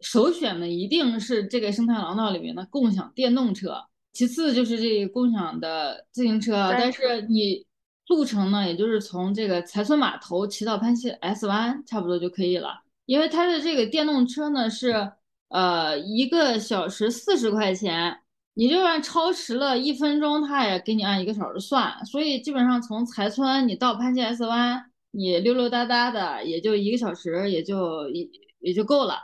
[0.00, 3.84] 首选的一定是这个生态廊道里面的共享电动车。
[4.16, 7.66] 其次就是这个共享的自行车，但是你
[8.08, 12.80] 路程呢，也就是从这个财村码头骑到潘溪 S 湾，差不多就可以了。
[13.04, 15.12] 因为它的这个电动车呢是，
[15.48, 18.20] 呃，一个小时四十块钱，
[18.54, 22.02] 你就算超时了一分钟，它也给你按一个小时算。
[22.06, 28.26] 所以基本上从财村你到潘溪 S 湾，你溜溜达达的也就一个小时，也就也
[28.60, 29.18] 也就够了。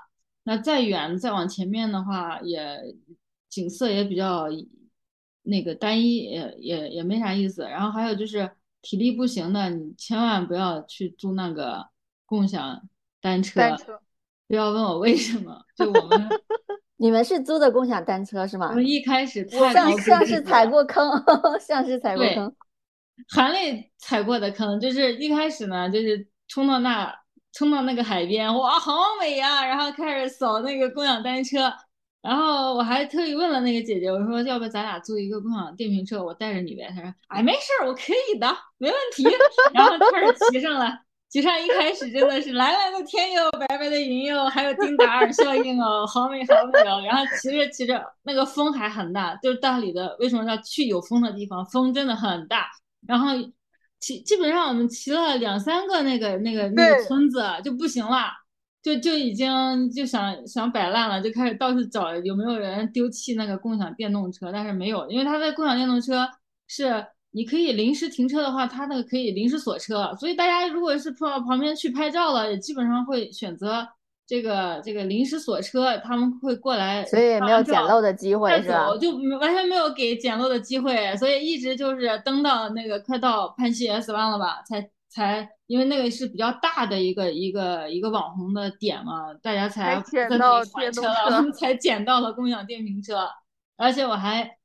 [0.44, 2.78] 那再远再往前面的话，也
[3.48, 4.48] 景色也比较。
[5.42, 8.50] 那个单一也也也没啥意思，然后还有就是
[8.81, 11.88] 体力不行的，你千万不要去租那个
[12.26, 12.81] 共享
[13.20, 13.61] 单车，
[14.46, 15.64] 不要问我为什么。
[15.76, 16.28] 就我们，
[16.96, 18.68] 你们是租的共享单车是吗？
[18.68, 21.11] 我们一开始像 像是踩过坑，
[21.61, 22.55] 像是踩过坑，
[23.28, 27.12] 含泪踩过的坑，就是一开始呢，就是冲到那
[27.52, 31.72] 冲到那个海边，哇，好美呀，然后开始扫那个共享单车。
[32.23, 36.89] 然后我还特意问了那个姐姐，我说要不咱俩租一个共享电瓶车，我带着你呗。
[36.95, 38.47] 她说哎，没事儿，我可以的，
[38.79, 39.25] 没问题。
[39.75, 40.97] 然后开始骑上了，
[41.29, 47.03] 骑上一开始真的是蓝蓝的天哟，白白的云哟，还有丁达尔效应哦，好美好美哦。
[47.05, 51.67] 然后骑着骑着，那个风还很大，就是大理的为什么要去有风的地方？
[51.67, 52.69] 风真的很大。
[53.05, 53.31] 然后
[53.99, 58.31] 骑基本上我们骑了两三个那个那个那个村子就不行了。
[58.83, 66.29] 就就已经就想想摆烂了，就开始到处找有没有人丢弃那个共享电动车，但是没有，因为它的共享电动车
[66.66, 73.87] 是你可以临时停车的话，它那个可以临时锁车，所以大家如果是到旁边去拍照了，也基本上会选择
[74.27, 78.88] 这个这个临时锁车，他们会过来，所以没有捡漏的机会是吧？
[79.01, 85.48] 就完全没有给捡漏的机会，所以一直就是登到那个快到潘西 S 湾了吧，才才。
[85.68, 93.27] 因为那个是比较大的一个一个一个网红的点嘛，大家才在那里还车了， 才捡到了共享电瓶车。
[93.79, 94.59] 而且我还，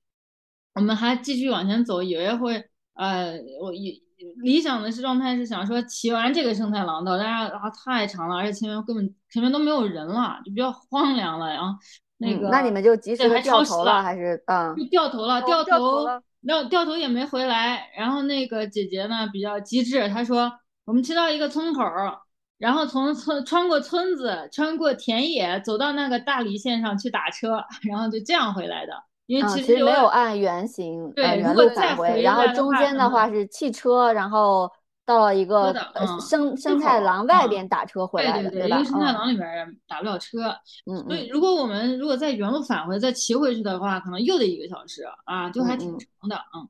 [0.75, 2.61] 我们还继续往前走，以为会
[2.95, 4.03] 呃，我以
[4.43, 11.47] 理想的是状态是想说骑完这个生态廊道，但是啊太长了，而且前面根本前面都没有人了，就比较荒凉了。
[11.47, 11.73] 然后
[12.17, 16.05] 那个，那你们就及时掉头了，还是嗯就掉头了，哦掉头
[16.47, 17.91] 掉掉掉头也没回来。
[17.95, 20.51] 然后那个姐姐呢比较机智，她说
[20.85, 22.17] 我们骑到一个村口儿，
[22.57, 28.93] 然后从村穿过村子，穿过田野，走到那个大理线上去打车，然后就这样回来的。
[29.27, 34.71] 因为嗯，其实其实没有按原型对呃原如果再路返回，回然后中间的嗯话是汽车，然后
[35.07, 35.73] 到了一个
[36.19, 38.77] 生生态廊外嗯边打车回来的，对对，因吧？
[38.77, 40.49] 为生态嗯廊里面儿打不了车，
[40.85, 46.67] 嗯嗯所以如果我们如果在原路返回再骑回去的话，可能又得一个小时啊，就还挺长的，嗯。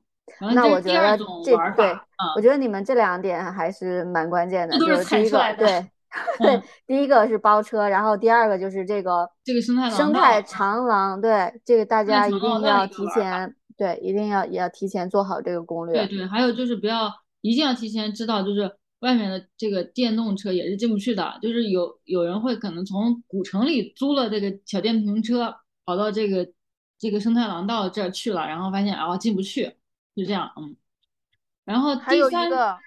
[0.54, 1.98] 那我觉得这对
[2.36, 5.86] 我觉得你们这两点还是蛮关键的，就是是第一个对对
[6.46, 16.06] 嗯，第一个是包车，然后第二个就是这个这个生态廊生态长廊，对，这个大家一定要提前，对，一定要也要提前做好这个攻略。
[16.06, 26.50] 对对，还有就是不要一定要提前知道，就是外面的这个电动车也是进不去的，就是有有人会可能从古城里租了这个小电瓶车，跑到这个
[26.98, 29.76] 这个生态廊道这儿去了，然后发现啊进不去，
[30.16, 30.76] 就这样，嗯。
[31.64, 32.78] 然后还有一第三，个，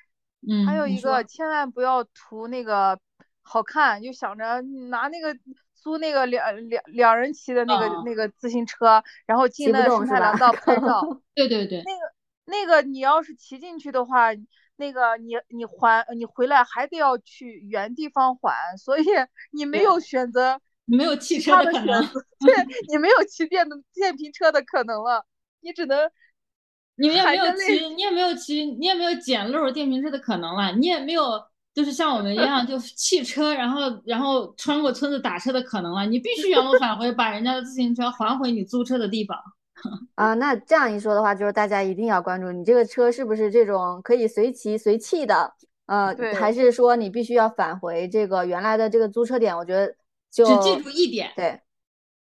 [0.50, 3.00] 嗯，还有一个千万不要图那个
[3.44, 4.60] 好看，就想着
[4.90, 5.38] 拿那个
[5.76, 11.00] 租那个两两两人骑的那个、嗯那个自行车，然后进那生动是吧态廊道拍照。
[11.36, 12.02] 对对对，那个
[12.46, 14.30] 那个你要是骑进去的话，
[14.76, 19.04] 那个你你还你回来还得要去原地方还，所以
[19.52, 22.04] 你没有选择你没有汽车的可能，
[22.40, 22.54] 对
[22.90, 25.26] 你没有骑电动电瓶车的可能了，
[25.62, 26.10] 你只能
[26.98, 31.42] 你们也没有骑，你也没有骑，你也没有捡漏电瓶车的可能了，你也没有
[31.74, 39.38] 就是像我们一样就汽车，然后然后穿过村子打车的可能了，你必须原路返回，把人家的自行车还回你租车的地方。
[40.16, 45.54] 啊，那这样一说的话，就是大家一定要关注你这个车是不是这种可以随骑随弃的，
[45.86, 49.56] 呃，对还是说你必须要返回这个原来的这个租车点？
[49.56, 49.96] 我觉得
[50.30, 51.62] 就只记住一点，对，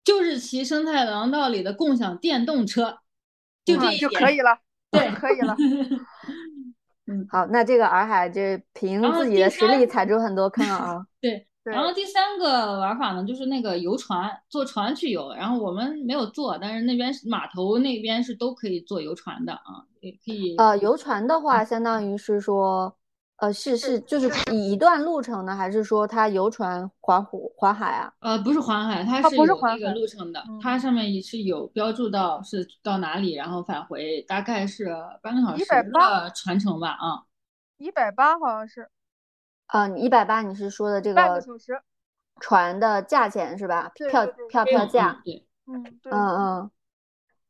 [0.05, 2.98] 就是骑生态廊道里的共享电动车，
[3.64, 4.59] 就这嗯就一点可以了，
[4.90, 5.57] 对可以了。
[7.07, 11.05] 嗯好，那这个洱海这凭自己的实力踩出很多坑啊。
[11.20, 11.46] 对。
[11.64, 15.33] 对然后第三个玩法呢，就是那个游船，坐船去游。
[15.33, 20.57] 然后我们没有坐，但是那边码头那边是都可以坐游船的啊，也可以。
[20.57, 22.92] 呃，游船的话，相当于是说，
[23.37, 28.12] 呃，是是就是以一段路程呢，还是说它游船环湖环海啊？
[28.18, 37.22] 呃，不是环海，它是是有那个路程的，嗯它上面也是有标注到是到哪里，然后返回，大概是半个小时180的船程吧，啊，
[37.79, 38.88] 一百八好像是
[39.72, 41.80] 啊，你一百八，你是说的这个半小时。
[42.40, 43.90] 船的价钱是吧？
[43.94, 45.22] 票票票嗯价
[45.66, 46.70] 嗯，对，嗯，嗯嗯。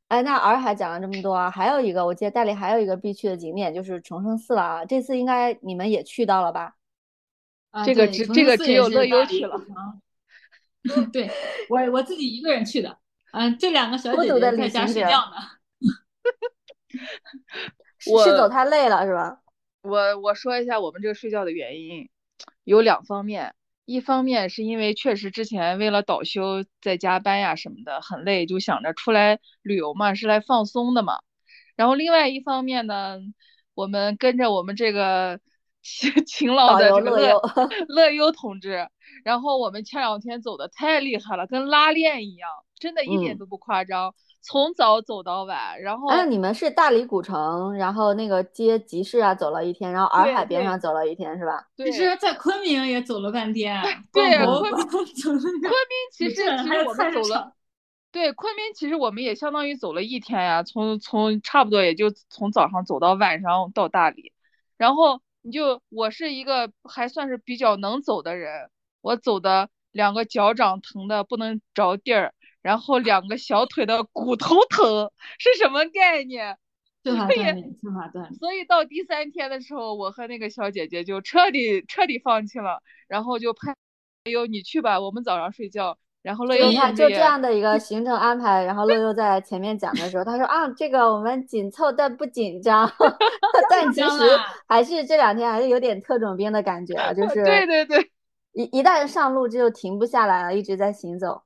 [0.07, 4.85] 哎，那洱海讲了这么多啊，还有一个，我记得大理还有一个必去的景点就是崇圣寺了啊。
[4.85, 6.77] 这次应该你们也去到了吧？
[7.71, 9.59] 啊，这个只这个只有乐优去了
[11.13, 11.29] 对
[11.71, 12.99] 我我自己一个人去的，
[13.33, 15.37] 嗯，这两个小姐姐在家睡觉呢。
[18.13, 19.41] 我 是是走太累了是吧？
[19.83, 22.09] 我我说一下我们这个睡觉的原因，
[22.65, 31.21] 有两方面，一方面是因为确实之前为了倒休在加班呀什么的很累，就想着出来旅游嘛，是来放松的嘛。
[31.77, 33.19] 然后另外一方面呢，
[33.75, 35.41] 我们跟着我们这个
[35.83, 37.41] 勤 勤劳的这个乐
[37.89, 38.89] 乐优同志，
[39.25, 42.49] 然后我们前两天走的太厉害了，跟拉练一样，
[42.79, 43.39] 真的一点嗯。
[43.39, 51.65] 都不夸张，从早走到晚，然后哎，你们是大理古城，然后那个街集市啊走了一天，然后洱海边上走了一天是吧？
[51.77, 53.81] 对其实，在昆明也走了半天，
[54.13, 55.07] 对昆明昆明
[56.11, 57.53] 其实其实我们走了。
[58.11, 64.33] 对，昆明其实我们也相当于走了一天呀，从从差不多也就从早上走到晚上到大理，
[64.77, 68.69] 然后你就我是一个还算是比较能走的人，
[69.01, 76.57] 我走的两个脚掌疼的不能着地儿，然后两个小腿的骨头疼，是什么概念？
[77.05, 77.27] 缺乏
[78.39, 83.75] 所以到第三天的时候，我和那个小姐姐就彻底彻底放弃了，然后就派
[84.25, 85.99] 乐优你去吧，我们早上睡觉。
[86.23, 92.89] 然后乐优你看，就这样的一个行程安排，然后乐优在前面讲的时候，他说啊，这个我们紧凑但不紧张，
[93.69, 94.09] 但其实
[94.69, 98.13] 还是这两天还是有点特种兵的感觉啊，就 是对对对，
[98.53, 101.43] 一一旦上路就停不下来了，一直在行走。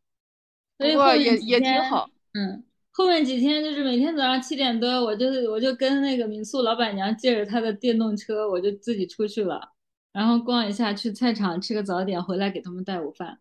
[0.79, 2.09] 所以不过也后面几也挺天好。
[2.35, 9.72] 嗯，后面几天就是每天早上七点多，我就是我就跟那个民宿老板娘借着她的电动车，我就自己出去了，
[10.12, 13.39] 然后逛一下，去菜场吃个早点，回来给他们带午饭，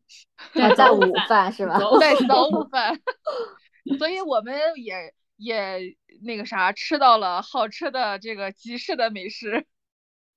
[0.54, 1.78] 带带午早午饭，是吧？
[2.00, 2.98] 带早午饭，
[3.98, 9.66] 所以我们也也那个啥吃到了好吃的这个集市的美食。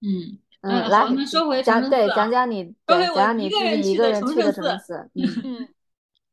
[0.01, 5.67] 嗯 嗯，来我们说回讲对讲讲你讲讲你自一个人己一个人去的崇圣寺嗯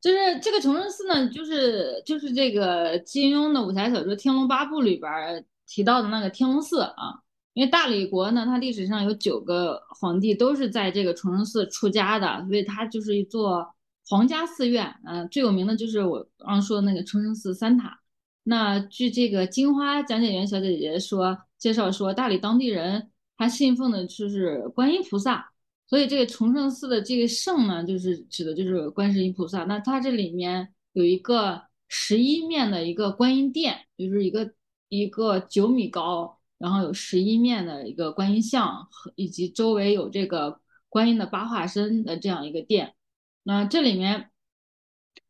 [0.05, 7.23] 就是这个崇圣寺呢，就是就是这个金庸的武侠小说《天龙八部》里边提到的那个天龙寺啊。
[7.53, 13.67] 因为大理国呢，它历史上有九个皇帝都是在这个崇圣寺出家的，所以它就是一座
[14.07, 14.95] 皇家寺院。
[15.07, 17.99] 嗯、最有名的就是我刚刚说的那个崇圣寺三塔。
[18.43, 25.49] 那据这个金花讲解员小姐姐说介绍说，大理当地人他信奉的就是观音菩萨，
[25.87, 29.63] 所以这个崇圣寺的这个圣呢，就是指的就是观世音菩萨。
[29.65, 34.53] 那它这里面有一个十一面的一个观音殿，就是一个
[34.89, 40.59] 一个九米高，然后有十一面的一个观音像，以及周围有这个
[40.89, 42.95] 观音的八化身的这样一个殿。
[43.43, 44.31] 那这里面，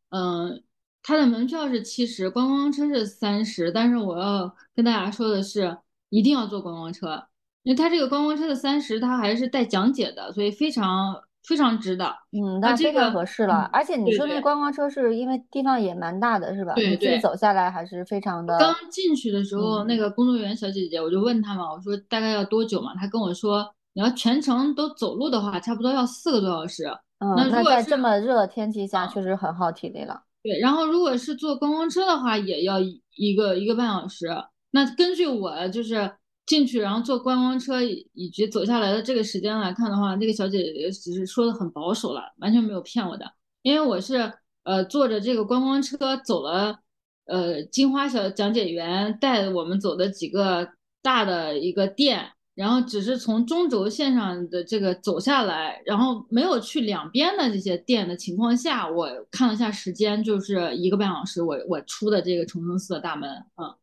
[0.10, 0.64] 嗯、
[1.04, 5.78] 它的门票是七十，观光车是三十，但是我要跟大家说的是，
[6.10, 7.28] 一定要坐观光车。
[7.66, 12.06] 因为它这个观光车的三十，它还是带讲解的，所以非常非常值的。
[12.32, 13.64] 嗯，那这那非常个合适了。
[13.64, 16.76] 嗯而且你说那观光车是因为地方也蛮大的，是吧？
[16.76, 18.56] 对走下来还是非常的。
[18.60, 22.94] 刚进去的时候，嗯那个工作人员小姐姐，我就问她嘛，我说大概要多久嘛？
[22.96, 26.84] 她跟我说，你要全程都走路的话，差不多要四个多小时。
[27.18, 30.22] 嗯，那如果那在这么热的天气下，嗯确实很耗体力了。
[30.44, 34.28] 对，然后如果是坐观光车的话，也要一一个一个半小时。
[34.70, 36.12] 那根据我就是
[36.46, 43.26] 进去，然后坐观光车以及走下来的这个时间来看的话，那个小姐姐只是说的很保守了，完全没有骗我的。
[43.64, 44.32] 因为我是
[44.64, 46.78] 呃坐着这个观光车走了，
[47.26, 50.70] 呃金花小讲解员带我们走的几个
[51.02, 63.76] 大的一个店，然后只是从中轴线上的这个走下来，然后没有去两边的这些店的情况下，我看了一下时间，就是一个半小时我，我出的这个崇圣寺的大门，嗯。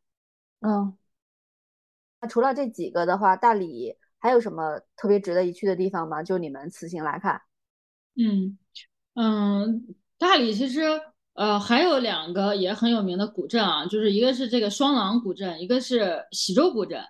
[0.65, 0.97] 嗯，
[2.23, 6.23] 那除了这几个的话，大理还有什么特别值得一去的地方吗？
[6.23, 7.43] 就你们此行来看。
[8.17, 8.57] 嗯
[9.15, 10.83] 嗯，大理其实
[11.35, 17.03] 呃还有两个也很有名的古镇啊，就是一个是这个双廊古镇，一个是喜洲古镇。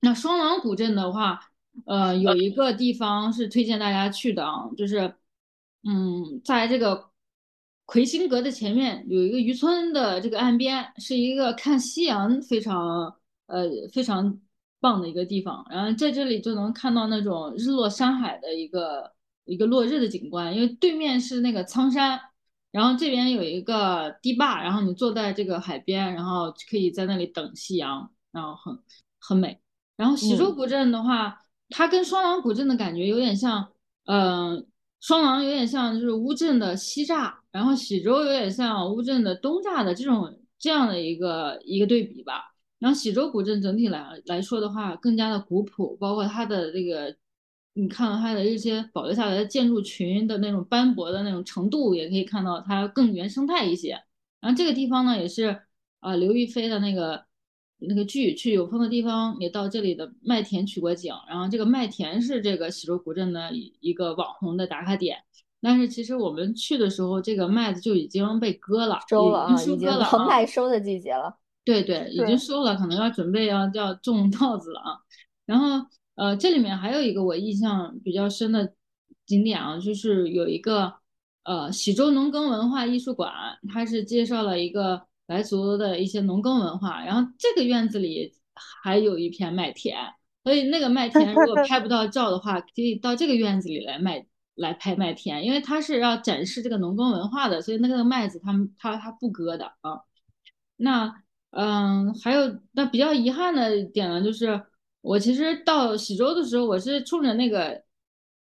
[0.00, 1.40] 那双廊古镇的话，
[1.84, 5.14] 呃有一个地方是推荐大家去的啊，就是
[5.84, 7.10] 嗯在这个
[7.84, 13.16] 魁星阁的前面有一个渔村的这个岸边，是一个看夕阳非常
[13.48, 14.40] 呃非常
[14.80, 19.12] 棒的一个地方，然后在这里就能看到那种日落山海的一个
[19.44, 22.20] 一个落日的景观，因为对面是那个苍山，
[22.70, 28.78] 然后这边有一个堤坝，然后你坐在这个海边，然后可以在那里等夕阳，然后很
[29.18, 29.58] 很美。
[29.96, 33.66] 然后喜洲嗯古镇的话，它跟双廊古镇的感觉有点像，
[34.04, 34.64] 嗯、
[35.00, 42.54] 双廊有点像就是乌镇的西栅，然后喜洲有点像乌镇的东栅的这种这样的一个一个对比吧。
[42.78, 47.16] 然后喜洲古镇整体来来说的话，更加的古朴，包括它的这个，
[47.74, 54.00] 你看到它的一些保留下来的建筑群的那种斑驳的那种程度，也可以看到它更原生态一些。
[54.40, 55.60] 然后这个地方呢，也是
[56.00, 57.24] 啊、刘亦菲的那个
[57.78, 65.18] 那个剧《去有风的地方》也到这里的麦田取过景，然后这个麦田是这个喜洲古镇的一一个网红的打卡点。
[65.60, 70.28] 但是其实我们去的时候，这个麦子就已经被割了，收了啊，已经收已经到割了啊。
[70.28, 71.36] 麦收的季节了。
[71.68, 74.96] 对对，已经对收了，可能要准备要要种稻子了啊。
[75.44, 78.72] 然后呃，这里面还有一个我印象比较深的
[79.26, 80.94] 景点啊，就是有一个
[81.44, 83.30] 呃喜洲农耕文化艺术馆，
[83.68, 87.04] 它是介绍了一个白族的一些农耕文化。
[87.04, 88.32] 然后这个院子里
[88.82, 89.94] 还有一片麦田，
[90.44, 100.00] 所以那个麦 田如果拍不到照的话，可以到这个院子里来卖来拍麦田，因为它是要展示这个农耕文化的，所以那个麦子他们他他不割的啊。
[100.76, 101.14] 那
[101.50, 104.60] 嗯，还有那比较遗憾的点呢，就是
[105.00, 107.82] 我其实到喜洲的时候，我是冲着那个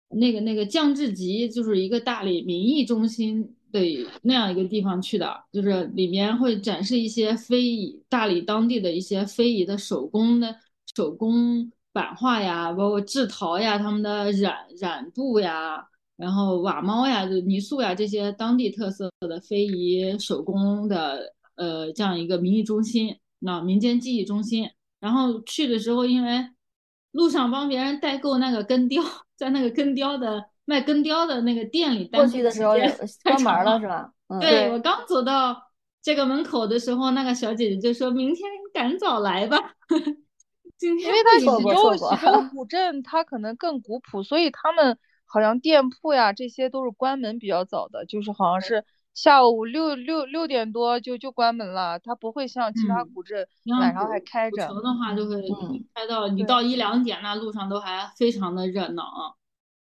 [0.10, 3.80] 那个那个降智集，就是一个大理民意中心的
[4.24, 10.56] 那样一个地方去的，就是里面会展示一些非遗大理当地的一些非遗的手工的
[10.96, 15.88] 手工版画呀，包括制陶呀，他们的染染布呀。
[16.18, 24.70] 然后瓦猫呀、就泥塑呀这些当地特色的非遗手工的呃这样一个民意中心，那民间记忆中心。
[25.00, 26.50] 然后去的时候，因为
[27.12, 29.04] 路上帮别人代购那个根雕，
[29.36, 34.14] 在那个根雕的卖根雕的那个店里过去的时候有时间太关门长了 是吧？
[34.28, 35.56] 嗯，对，对我刚走到
[36.02, 39.58] 这个门口的时候，那个小姐姐就说明天赶早来吧，
[40.78, 48.84] 今天因为它错喜过错过洲喜洲古镇它可能更古朴，所以他们好像店铺呀这些都是关门比较早的，就是好像是
[49.18, 54.68] 下午六六六点多就就关门了，它不会像其他嗯古镇像晚上还开着。
[54.68, 59.34] 古城的话，就会嗯开到你到一两点，那路上都还非常的热闹啊。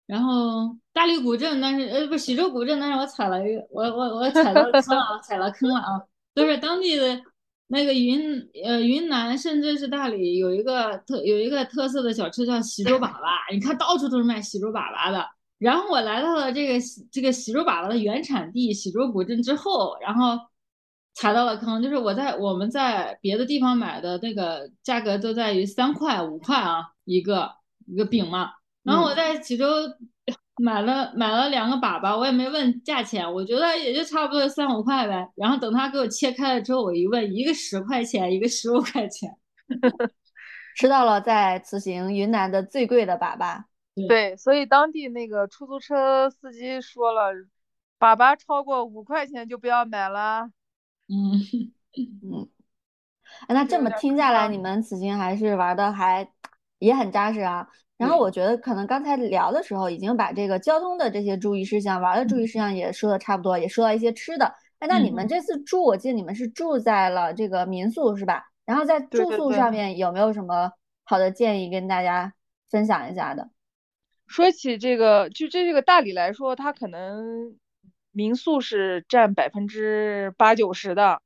[0.06, 6.00] 然后大理古镇，但是呃不喜洲古镇，但是我踩了一个，我我我踩了坑了，踩了坑了啊！
[6.32, 7.20] 都是当地的
[7.66, 15.26] 那个云呃云南，甚至是大理有一个特有一个特色的小吃叫喜洲粑粑，你看到处都是卖喜洲粑粑的。
[15.58, 20.38] 然后我来到了这个这个喜洲粑粑的原产地喜洲古镇之后，然后
[21.14, 27.50] 踩到了坑，就是我在我们在别的地方买的那个价格都在于三块五块啊一个
[27.86, 28.50] 一个饼嘛，
[28.82, 29.66] 然后我嗯在喜州
[30.58, 35.30] 买了买了两个粑粑，我也没问价钱，我觉得也就差不多三五块呗。
[35.36, 39.30] 然后等他给我切开了之后，我一问，一个十块钱，一个十五块钱。
[40.76, 43.64] 吃到了在此行云南的最贵的粑粑。
[44.08, 47.32] 对，所以当地那个出租车司机说了，
[47.98, 50.50] 粑粑超过五块钱就不要买了。
[51.08, 51.40] 嗯，
[51.96, 52.48] 嗯，
[53.48, 56.28] 哎那这么听下来，你们此行还是玩的还
[56.78, 57.66] 也很扎实啊。
[57.96, 64.44] 然后我觉得可能刚才聊的时候，已经把这个交通的这些注意事项、玩的注意事项也说的差不多，也说到一些吃的。
[64.78, 68.44] 哎，那你们嗯这次住，我记得你们是住在了这个民宿是吧？
[68.66, 70.70] 然后在住宿上面有没有什么
[71.04, 72.34] 好的建议跟大家
[72.68, 73.48] 分享一下的？
[74.26, 77.56] 说起这个，就这这个大理来说，它可能
[78.12, 81.22] 民宿是占百分之八九十的，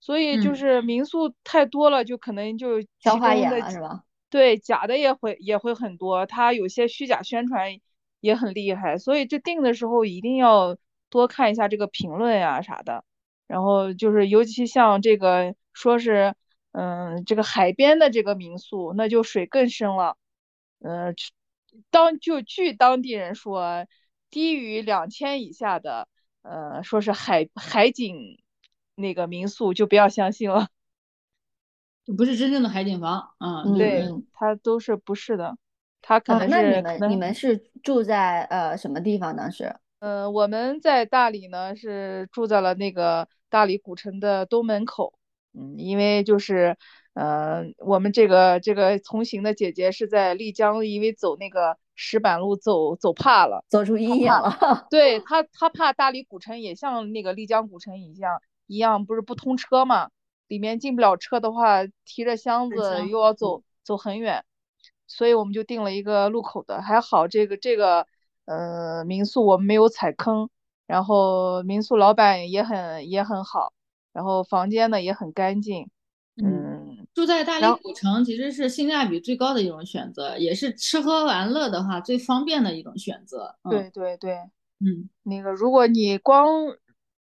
[0.00, 4.04] 所以就嗯是民宿太多了，就可能就其挑花眼了是吧？
[4.30, 7.78] 对假的也会也会很多，它有些虚假宣传
[8.20, 10.76] 也很厉害，所以这订的时候一定要
[11.10, 13.04] 多看一下这个评论呀啥的。
[13.46, 16.34] 然后就是尤其像这个说是，
[16.72, 20.16] 嗯，这个海边的这个民宿，那就水更深了。
[20.80, 21.14] 嗯，
[21.90, 23.86] 当就据当地人说，
[24.30, 26.08] 低于两千以下的，
[26.42, 28.38] 呃，说是海海景
[28.94, 30.68] 那个民宿就不要相信了。
[32.04, 33.62] 就 不是真正的海景房啊。
[33.64, 35.56] 嗯对嗯，它都是不是的，
[36.02, 39.74] 它可啊，能那你是可能，们你们是住在呃什么地方当时？
[40.00, 45.18] 呃，我们在大理呢是住在了那个大理古城的东门口，
[45.54, 46.76] 嗯，因为就是，
[47.18, 53.64] 呃，我们这个这个同行的姐姐是在丽江，因为走那个石板路走走怕了。
[53.68, 54.86] 走出阴影了。
[54.88, 60.10] 对她，她怕大理古城也像那个丽江古城一样，一样不是不通车嘛，
[60.46, 64.44] 里面进不了车的话，提着箱子又要走走很远，
[65.08, 68.06] 所以我们就定了一个路口的，还好这个这个
[68.44, 70.50] 呃民宿我们没有踩坑，
[70.86, 73.72] 然后民宿老板也很也很好，
[74.12, 75.90] 然后房间呢也很干净，
[76.36, 76.77] 嗯，
[77.18, 83.56] 住在大理古城其实是性价比最高的一种选择，也是吃喝玩乐的话最方便的一种选择。
[83.64, 84.36] 嗯对对对。
[84.78, 86.76] 嗯，那个，如果你光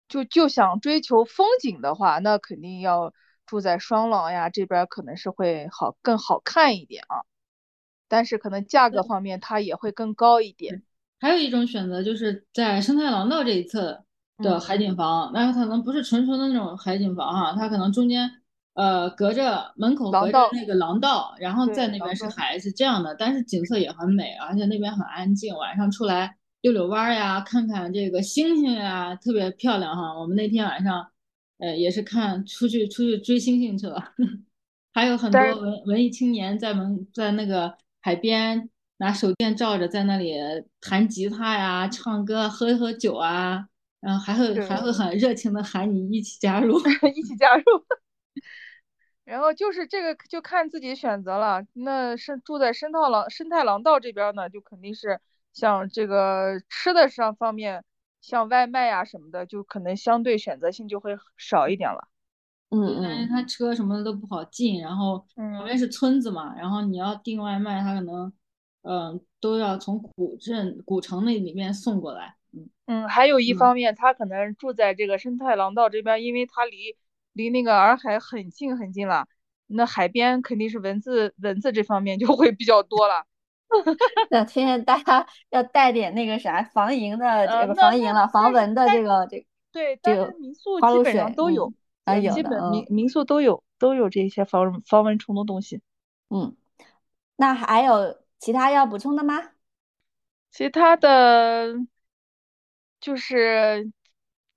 [0.09, 3.13] 就就想追求风景的话，那肯定要
[3.45, 7.23] 住在双廊呀，这边可能是会好更好看一点啊。
[8.09, 10.83] 但是可能价格方面它也会更高一点。
[11.21, 14.03] 还有一种选择就是在生态廊道这一侧
[14.39, 18.29] 的嗯海景房，那它可能不是纯纯的那种海景房哈，它可能中间
[18.79, 30.17] 呃隔着门口隔着那个廊道，然后在那边是海，是这样的，但是景色也很美，而且那边很安静，晚上出来溜溜弯儿呀，看看这个星星呀，特别漂亮哈。
[30.17, 31.05] 我们那天晚上
[31.57, 34.01] 呃也是看出去出去追星星去了，
[34.95, 38.69] 还有很多文文艺青年在门在那个海边
[38.99, 40.33] 拿手电照着，在那里
[40.79, 43.65] 弹吉他呀、唱歌、喝喝酒啊，
[43.99, 46.79] 然后还会还会很热情的喊你一起加入。
[47.13, 47.63] 一起加入。
[49.29, 51.65] 然后就是这个就看自己选择了。
[51.73, 55.19] 那是住在生态廊生态廊道这边儿呢，就肯定是
[55.53, 57.83] 像这个吃的上方面，
[58.21, 62.07] 像外卖呀什么的，就可能相对选择性就会少一点了。
[62.69, 65.19] 嗯嗯，但是它车什么的都不好进，然后
[65.51, 68.31] 旁嗯边是村子嘛，然后你要订外卖，它可能
[68.83, 72.35] 嗯、都要从古镇古城那里面送过来。
[72.53, 76.95] 嗯，嗯，还有一嗯方面，他可能住在这个生态廊道这边儿，因为他离
[77.39, 79.25] 离那个洱海很近很近了，
[79.67, 83.25] 那海边肯定是蚊子蚊子这方面就会比较多了。
[84.29, 91.71] 那现在大家要带点那个啥防蝇的这个防蝇了，防蚊的这个这个对，这个民宿基本上都有
[92.03, 95.81] 嗯，啊有的民民宿都有都有这些防防蚊虫的东西。
[96.29, 96.57] 嗯，
[97.37, 99.51] 那还有其他要补充的吗？
[100.51, 101.75] 其他的
[102.99, 103.91] 就是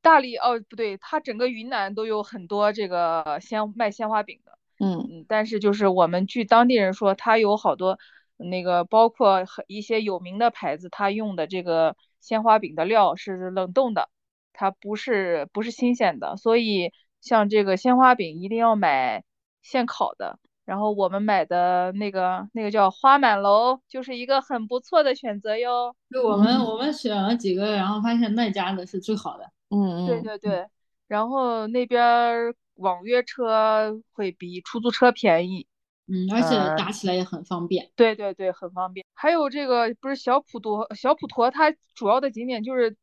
[0.03, 4.59] 大理哦，不对，它整个云南都有很多这个鲜卖鲜花饼的。
[4.79, 7.99] 嗯嗯，但是就是我们据当地人说，它有好多
[8.37, 14.11] 那个包括很一些有名的牌子，它用的这个鲜花饼的料是冷冻的，
[14.53, 19.23] 它不是不是新鲜的，所以像这个鲜花饼一定要买
[19.63, 20.41] 现烤的。
[20.65, 25.95] 然后我们买的那个那个叫花满楼，就是一个很不错的选择哟。
[26.11, 29.45] 就我们我们选了几个，然后发现那家的是最好的。
[29.71, 30.67] 嗯嗯，对对对，
[31.09, 35.67] 然后那边网约车会比出租车便宜。
[36.09, 37.91] 嗯，而且打起来也很方便。
[37.97, 39.07] 对对对，很方便。
[39.15, 42.97] 还有这个不是小普陀，小普陀它主要的景点就是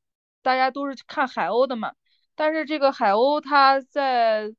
[0.43, 1.93] 大家都是看海鸥的嘛。
[2.35, 4.53] 但是这个海鸥它在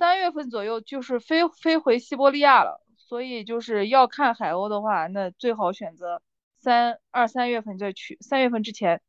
[0.00, 6.22] 三月份左右就是飞飞回西伯利亚了，所以就是要看海鸥的话，那最好选择
[6.58, 9.02] 三二三月份再去，三月份之前。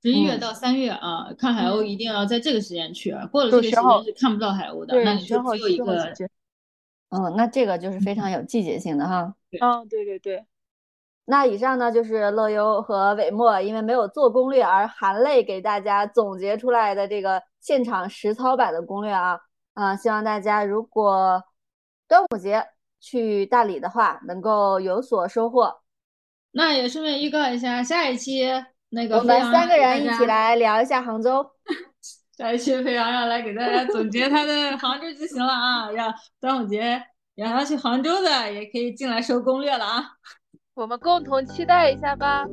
[0.00, 5.02] 十一月到三月啊，看海鸥一定要在这个时间去啊，过了这个时间是看不到海鸥的。
[5.02, 6.14] 那你就只有一个。
[7.08, 9.34] 嗯，那这个就是非常有季节性的哈。
[9.60, 10.46] 嗯，对对对。
[11.24, 19.40] 那以上呢就是乐优和伟墨因为没有做攻略而含泪给大家总结出来的这个现场实操版的攻略啊。
[19.74, 21.42] 啊，希望大家如果
[22.06, 22.64] 端午节
[23.00, 25.80] 去大理的话，能够有所收获。
[26.52, 28.44] 那也顺便预告一下，下一期
[28.90, 31.50] 那个我们三个人一起来聊一下杭州。
[32.36, 35.90] 下一期飞扬要来给大家总结他的 杭州之行了啊！
[35.90, 37.02] 让端午节
[37.34, 40.04] 让他去杭州的也可以进来收攻略了啊！
[40.74, 42.46] 我们共同期待一下吧。